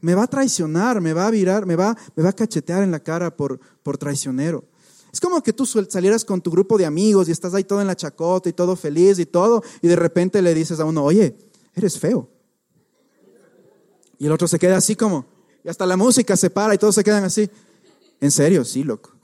[0.01, 2.91] me va a traicionar, me va a virar, me va, me va a cachetear en
[2.91, 4.65] la cara por, por traicionero.
[5.11, 7.87] Es como que tú salieras con tu grupo de amigos y estás ahí todo en
[7.87, 11.35] la chacota y todo feliz y todo, y de repente le dices a uno, oye,
[11.75, 12.29] eres feo.
[14.19, 15.25] Y el otro se queda así como,
[15.65, 17.49] y hasta la música se para y todos se quedan así.
[18.21, 19.15] En serio, sí, loco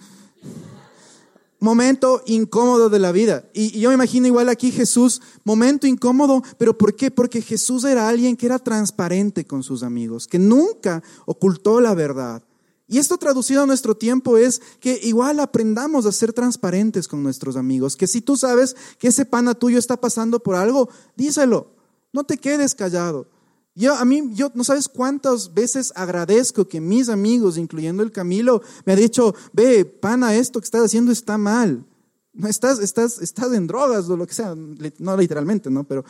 [1.61, 3.45] momento incómodo de la vida.
[3.53, 7.11] Y, yo me imagino igual aquí Jesús, momento incómodo, pero ¿por qué?
[7.11, 12.43] Porque Jesús era alguien que era transparente con sus amigos, que nunca ocultó la verdad.
[12.89, 17.55] Y esto traducido a nuestro tiempo es que igual aprendamos a ser transparentes con nuestros
[17.55, 21.69] amigos, que si tú sabes que ese pana tuyo está pasando por algo, díselo,
[22.13, 23.29] no te quedes callado.
[23.75, 28.63] Yo, a mí, yo no sabes cuántas veces agradezco que mis amigos, incluyendo el Camilo,
[28.85, 31.87] me ha dicho, ve, pana, esto que estás haciendo está mal.
[32.33, 35.85] No estás, estás, estás en drogas o lo que sea, no literalmente, ¿no?
[35.85, 36.05] Pero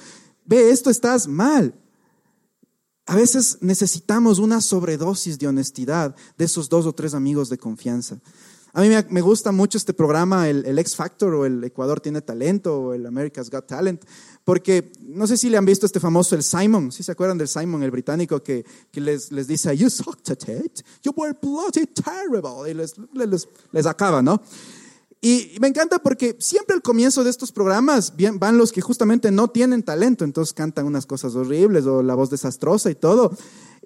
[0.45, 1.75] ve, esto estás mal.
[3.07, 8.21] A veces necesitamos una sobredosis de honestidad de esos dos o tres amigos de confianza.
[8.73, 12.21] A mí me, gusta mucho este programa, el, el, X Factor o el Ecuador tiene
[12.21, 14.05] talento o el America's Got Talent,
[14.45, 17.49] porque no sé si le han visto este famoso, el Simon, si se acuerdan del
[17.49, 21.87] Simon, el británico, que, que les, les, dice, you sucked at it, you were bloody
[21.87, 24.41] terrible, y les, les, les acaba, ¿no?
[25.23, 29.49] Y me encanta porque siempre al comienzo de estos programas van los que justamente no
[29.49, 33.37] tienen talento, entonces cantan unas cosas horribles o la voz desastrosa y todo.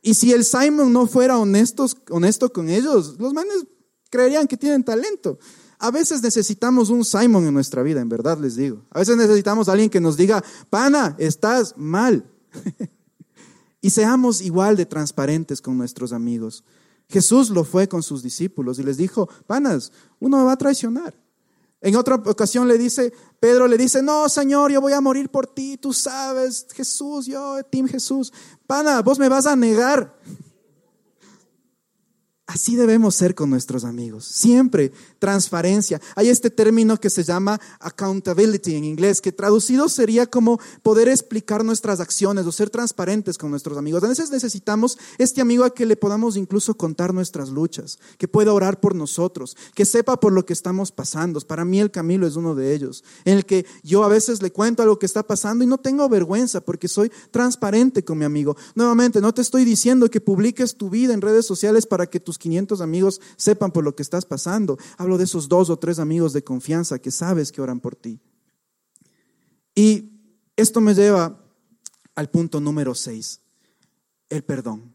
[0.01, 3.67] Y si el Simon no fuera honestos, honesto con ellos, los manes
[4.15, 5.41] creerían que tienen talento.
[5.81, 8.83] A veces necesitamos un Simon en nuestra vida, en verdad les digo.
[8.91, 12.25] A veces necesitamos alguien que nos diga, pana, estás mal.
[13.81, 16.63] y seamos igual de transparentes con nuestros amigos.
[17.09, 19.91] Jesús lo fue con sus discípulos y les dijo, panas,
[20.21, 21.13] uno me va a traicionar.
[21.81, 25.49] En otra ocasión le dice, Pedro le dice, no, Señor, yo voy a morir por
[25.49, 28.33] ti, tú sabes, Jesús, yo, Tim Jesús,
[28.69, 30.17] pana, vos me vas a negar.
[32.47, 34.27] Así debemos ser con nuestros amigos.
[34.27, 35.99] Siempre transparencia.
[36.15, 41.65] Hay este término que se llama accountability en inglés, que traducido sería como poder explicar
[41.65, 44.05] nuestras acciones o ser transparentes con nuestros amigos.
[44.05, 48.53] A veces necesitamos este amigo a que le podamos incluso contar nuestras luchas, que pueda
[48.53, 51.41] orar por nosotros, que sepa por lo que estamos pasando.
[51.41, 54.53] Para mí el Camilo es uno de ellos, en el que yo a veces le
[54.53, 58.55] cuento algo que está pasando y no tengo vergüenza porque soy transparente con mi amigo.
[58.75, 62.34] Nuevamente, no te estoy diciendo que publiques tu vida en redes sociales para que tus
[62.39, 64.79] 500 amigos sepan por lo que estás pasando.
[64.97, 68.21] Hablo de esos dos o tres amigos de confianza que sabes que oran por ti.
[69.75, 70.13] Y
[70.57, 71.41] esto me lleva
[72.15, 73.41] al punto número seis,
[74.29, 74.95] el perdón.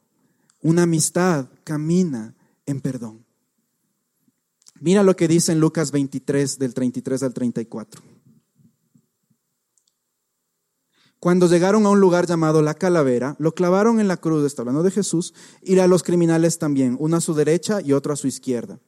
[0.61, 2.35] Una amistad camina
[2.65, 3.25] en perdón.
[4.81, 8.01] Mira lo que dice en Lucas 23, del 33 al 34.
[11.19, 14.83] Cuando llegaron a un lugar llamado La Calavera, lo clavaron en la cruz, está hablando
[14.83, 18.27] de Jesús, y a los criminales también, uno a su derecha y otro a su
[18.27, 18.79] izquierda.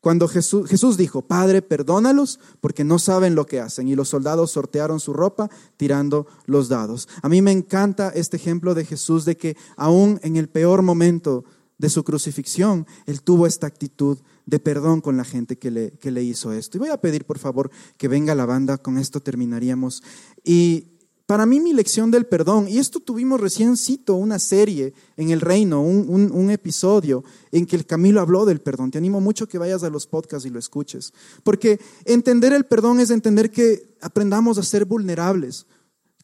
[0.00, 3.86] Cuando Jesús, dijo, Padre, perdónalos porque no saben lo que hacen.
[3.86, 7.06] Y los soldados sortearon su ropa tirando los dados.
[7.20, 11.44] A mí me encanta este ejemplo de Jesús de que aún en el peor momento
[11.76, 16.10] de su crucifixión, Él tuvo esta actitud de perdón con la gente que le, que
[16.10, 16.78] le hizo esto.
[16.78, 20.02] Y voy a pedir, por favor, que venga la banda, con esto terminaríamos.
[20.44, 20.99] Y
[21.30, 25.40] para mí mi lección del perdón, y esto tuvimos recién cito una serie en el
[25.40, 27.22] reino, un, episodio
[27.52, 28.90] en que el Camilo habló del perdón.
[28.90, 31.12] Te animo mucho que vayas a los podcasts y lo escuches,
[31.44, 35.66] porque entender el perdón es entender que aprendamos a ser vulnerables.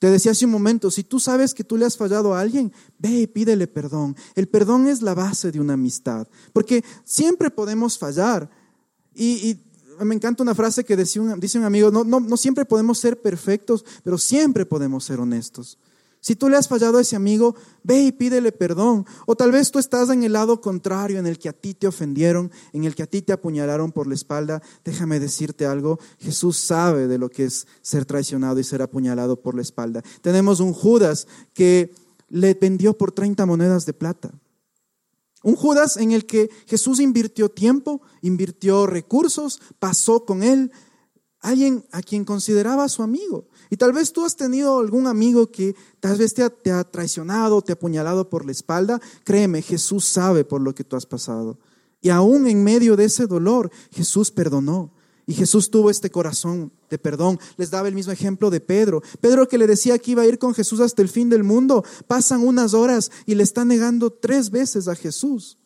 [0.01, 2.73] Te decía hace un momento, si tú sabes que tú le has fallado a alguien,
[2.99, 4.17] ve y pídele perdón.
[4.35, 8.51] El perdón es la base de una amistad, porque siempre podemos fallar.
[9.15, 9.55] Y
[10.01, 13.85] me encanta una frase que dice un amigo, no, no, no siempre podemos ser perfectos,
[14.03, 15.79] pero siempre podemos ser honestos.
[16.27, 19.07] Si tú le has fallado a ese amigo, ve y pídele perdón.
[19.27, 21.87] O tal vez tú estás en el lado contrario, en el que a ti te
[21.87, 24.61] ofendieron, en el que a ti te apuñalaron por la espalda.
[24.85, 29.55] Déjame decirte algo, Jesús sabe de lo que es ser traicionado y ser apuñalado por
[29.55, 30.03] la espalda.
[30.21, 31.95] Tenemos un Judas que
[32.29, 34.33] le vendió por 30 monedas de plata.
[35.47, 40.73] Un Judas en el que Jesús invirtió tiempo, invirtió recursos, pasó con él,
[41.39, 43.47] alguien a quien consideraba su amigo.
[43.71, 46.83] Y tal vez tú has tenido algún amigo que tal vez te ha, te ha,
[46.83, 49.01] traicionado, te ha apuñalado por la espalda.
[49.23, 51.61] Créeme, Jesús sabe por lo que tú has pasado.
[52.01, 54.96] Y aún en medio de ese dolor, Jesús perdonó.
[55.27, 57.41] Y Jesús tuvo este corazón de perdón.
[57.57, 59.03] Les daba el mismo ejemplo de Pedro.
[59.21, 61.85] Pedro que le decía que iba a ir con Jesús hasta el fin del mundo.
[62.07, 65.59] Pasan unas horas y le está negando tres veces a Jesús.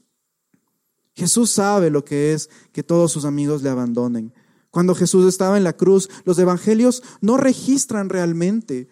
[1.14, 4.32] Jesús sabe lo que es que todos sus amigos le abandonen.
[4.70, 8.88] Cuando Jesús estaba en la cruz, los evangelios no registran realmente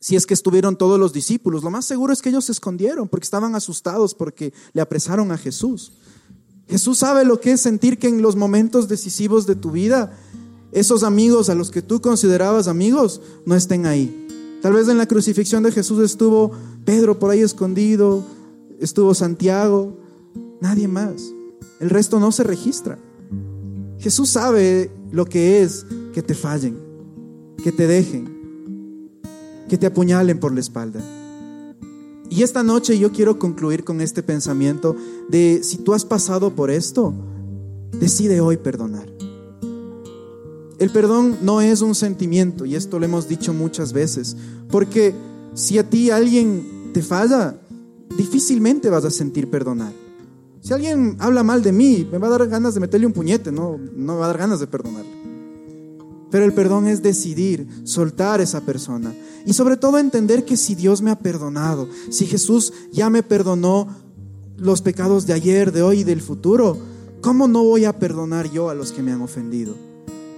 [0.00, 1.62] si es que estuvieron todos los discípulos.
[1.62, 5.36] Lo más seguro es que ellos se escondieron porque estaban asustados porque le apresaron a
[5.36, 5.92] Jesús.
[6.68, 10.12] Jesús sabe lo que es sentir que en los momentos decisivos de tu vida,
[10.72, 14.26] esos amigos a los que tú considerabas amigos no estén ahí.
[14.60, 16.50] Tal vez en la crucifixión de Jesús estuvo
[16.84, 18.24] Pedro por ahí escondido,
[18.80, 19.96] estuvo Santiago,
[20.60, 21.32] nadie más.
[21.80, 22.98] El resto no se registra.
[23.98, 26.76] Jesús sabe lo que es que te fallen,
[27.62, 29.10] que te dejen,
[29.68, 31.00] que te apuñalen por la espalda.
[32.30, 34.94] Y esta noche yo quiero concluir con este pensamiento
[35.28, 37.14] de si tú has pasado por esto,
[37.92, 39.08] decide hoy perdonar.
[40.78, 44.36] El perdón no es un sentimiento, y esto lo hemos dicho muchas veces,
[44.70, 45.14] porque
[45.54, 47.58] si a ti alguien te falla,
[48.16, 49.92] difícilmente vas a sentir perdonar.
[50.60, 53.50] Si alguien habla mal de mí, me va a dar ganas de meterle un puñete,
[53.50, 55.04] no, no me va a dar ganas de perdonar.
[56.30, 59.14] Pero el perdón es decidir soltar a esa persona.
[59.46, 63.88] Y sobre todo entender que si Dios me ha perdonado, si Jesús ya me perdonó
[64.56, 66.76] los pecados de ayer, de hoy y del futuro,
[67.20, 69.74] ¿cómo no voy a perdonar yo a los que me han ofendido?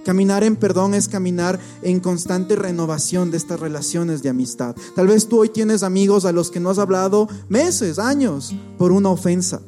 [0.05, 4.75] Caminar en perdón es caminar en constante renovación de estas relaciones de amistad.
[4.95, 8.91] Tal vez tú hoy tienes amigos a los que no has hablado meses, años, por
[8.91, 9.61] una ofensa.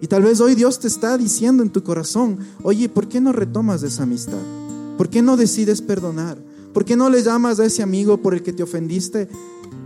[0.00, 3.32] Y tal vez hoy Dios te está diciendo en tu corazón, oye, ¿por qué no
[3.32, 4.63] retomas esa amistad?
[4.96, 6.38] ¿Por qué no decides perdonar?
[6.72, 9.28] ¿Por qué no le llamas a ese amigo por el que te ofendiste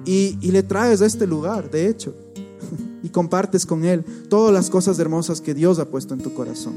[0.04, 2.14] y, le traes a este lugar, de hecho?
[3.02, 6.74] y compartes con él todas las cosas hermosas que Dios ha puesto en tu corazón.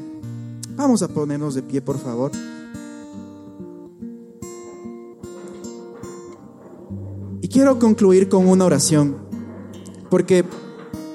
[0.75, 2.31] Vamos a ponernos de pie, por favor.
[7.41, 9.17] Y quiero concluir con una oración,
[10.09, 10.45] porque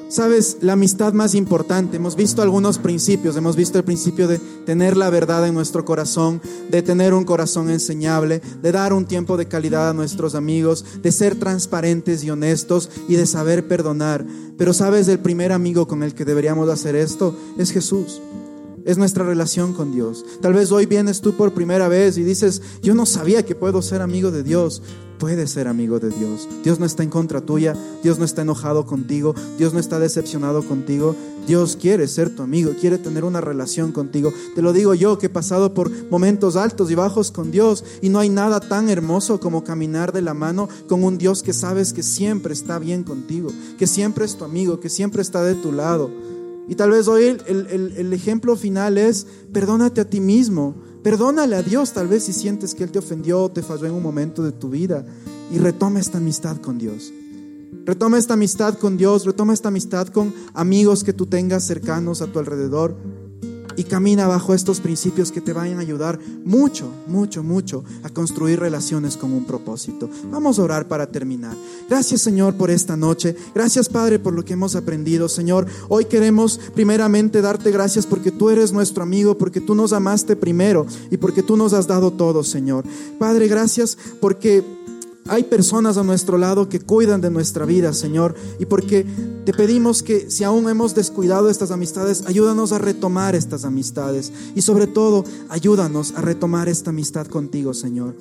[0.08, 4.96] Sabes, la amistad más importante, hemos visto algunos principios, hemos visto el principio de tener
[4.96, 6.40] la verdad en nuestro corazón,
[6.70, 11.10] de tener un corazón enseñable, de dar un tiempo de calidad a nuestros amigos, de
[11.10, 14.24] ser transparentes y honestos y de saber perdonar.
[14.56, 18.20] Pero sabes, el primer amigo con el que deberíamos hacer esto es Jesús
[18.86, 20.24] es nuestra relación con Dios.
[20.40, 23.82] Tal vez hoy vienes tú por primera vez y dices, yo no sabía que puedo
[23.82, 24.80] ser amigo de Dios.
[25.18, 26.46] Puedes ser amigo de Dios.
[26.62, 30.62] Dios no está en contra tuya, Dios no está enojado contigo, Dios no está decepcionado
[30.62, 31.16] contigo.
[31.46, 34.32] Dios quiere ser tu amigo, quiere tener una relación contigo.
[34.54, 38.08] Te lo digo yo que he pasado por momentos altos y bajos con Dios y
[38.08, 41.92] no hay nada tan hermoso como caminar de la mano con un Dios que sabes
[41.92, 45.72] que siempre está bien contigo, que siempre es tu amigo, que siempre está de tu
[45.72, 46.10] lado.
[46.68, 51.92] Y tal vez hoy el, ejemplo final es, perdónate a ti mismo, perdónale a Dios
[51.92, 54.70] tal vez si sientes que Él te ofendió te falló en un momento de tu
[54.70, 55.04] vida.
[55.52, 57.12] Y retoma esta amistad con Dios.
[57.84, 62.26] Retoma esta amistad con Dios, retoma esta amistad con amigos que tú tengas cercanos a
[62.26, 62.96] tu alrededor
[63.76, 68.60] y camina bajo estos principios que te vayan a ayudar mucho, mucho, mucho a construir
[68.60, 70.08] relaciones con un propósito.
[70.30, 71.56] Vamos a orar para terminar.
[71.88, 73.36] Gracias Señor por esta noche.
[73.54, 75.28] Gracias Padre por lo que hemos aprendido.
[75.28, 80.36] Señor, hoy queremos primeramente darte gracias porque tú eres nuestro amigo, porque tú nos amaste
[80.36, 82.84] primero y porque tú nos has dado todo, Señor.
[83.18, 84.75] Padre, gracias porque
[85.28, 89.06] hay personas a nuestro lado que cuidan de nuestra vida, Señor, y porque
[89.44, 94.62] te pedimos que si aún hemos descuidado estas amistades, ayúdanos a retomar estas amistades y
[94.62, 98.16] sobre todo, ayúdanos a retomar esta amistad contigo, Señor.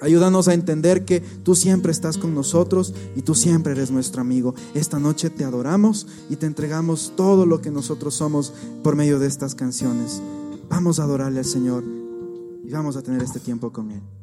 [0.00, 4.54] Ayúdanos a entender que tú siempre estás con nosotros y tú siempre eres nuestro amigo.
[4.74, 8.52] Esta noche te adoramos y te entregamos todo lo que nosotros somos
[8.84, 10.22] por medio de estas canciones.
[10.68, 11.82] Vamos a adorarle al Señor
[12.64, 14.17] y vamos a tener este tiempo con Él.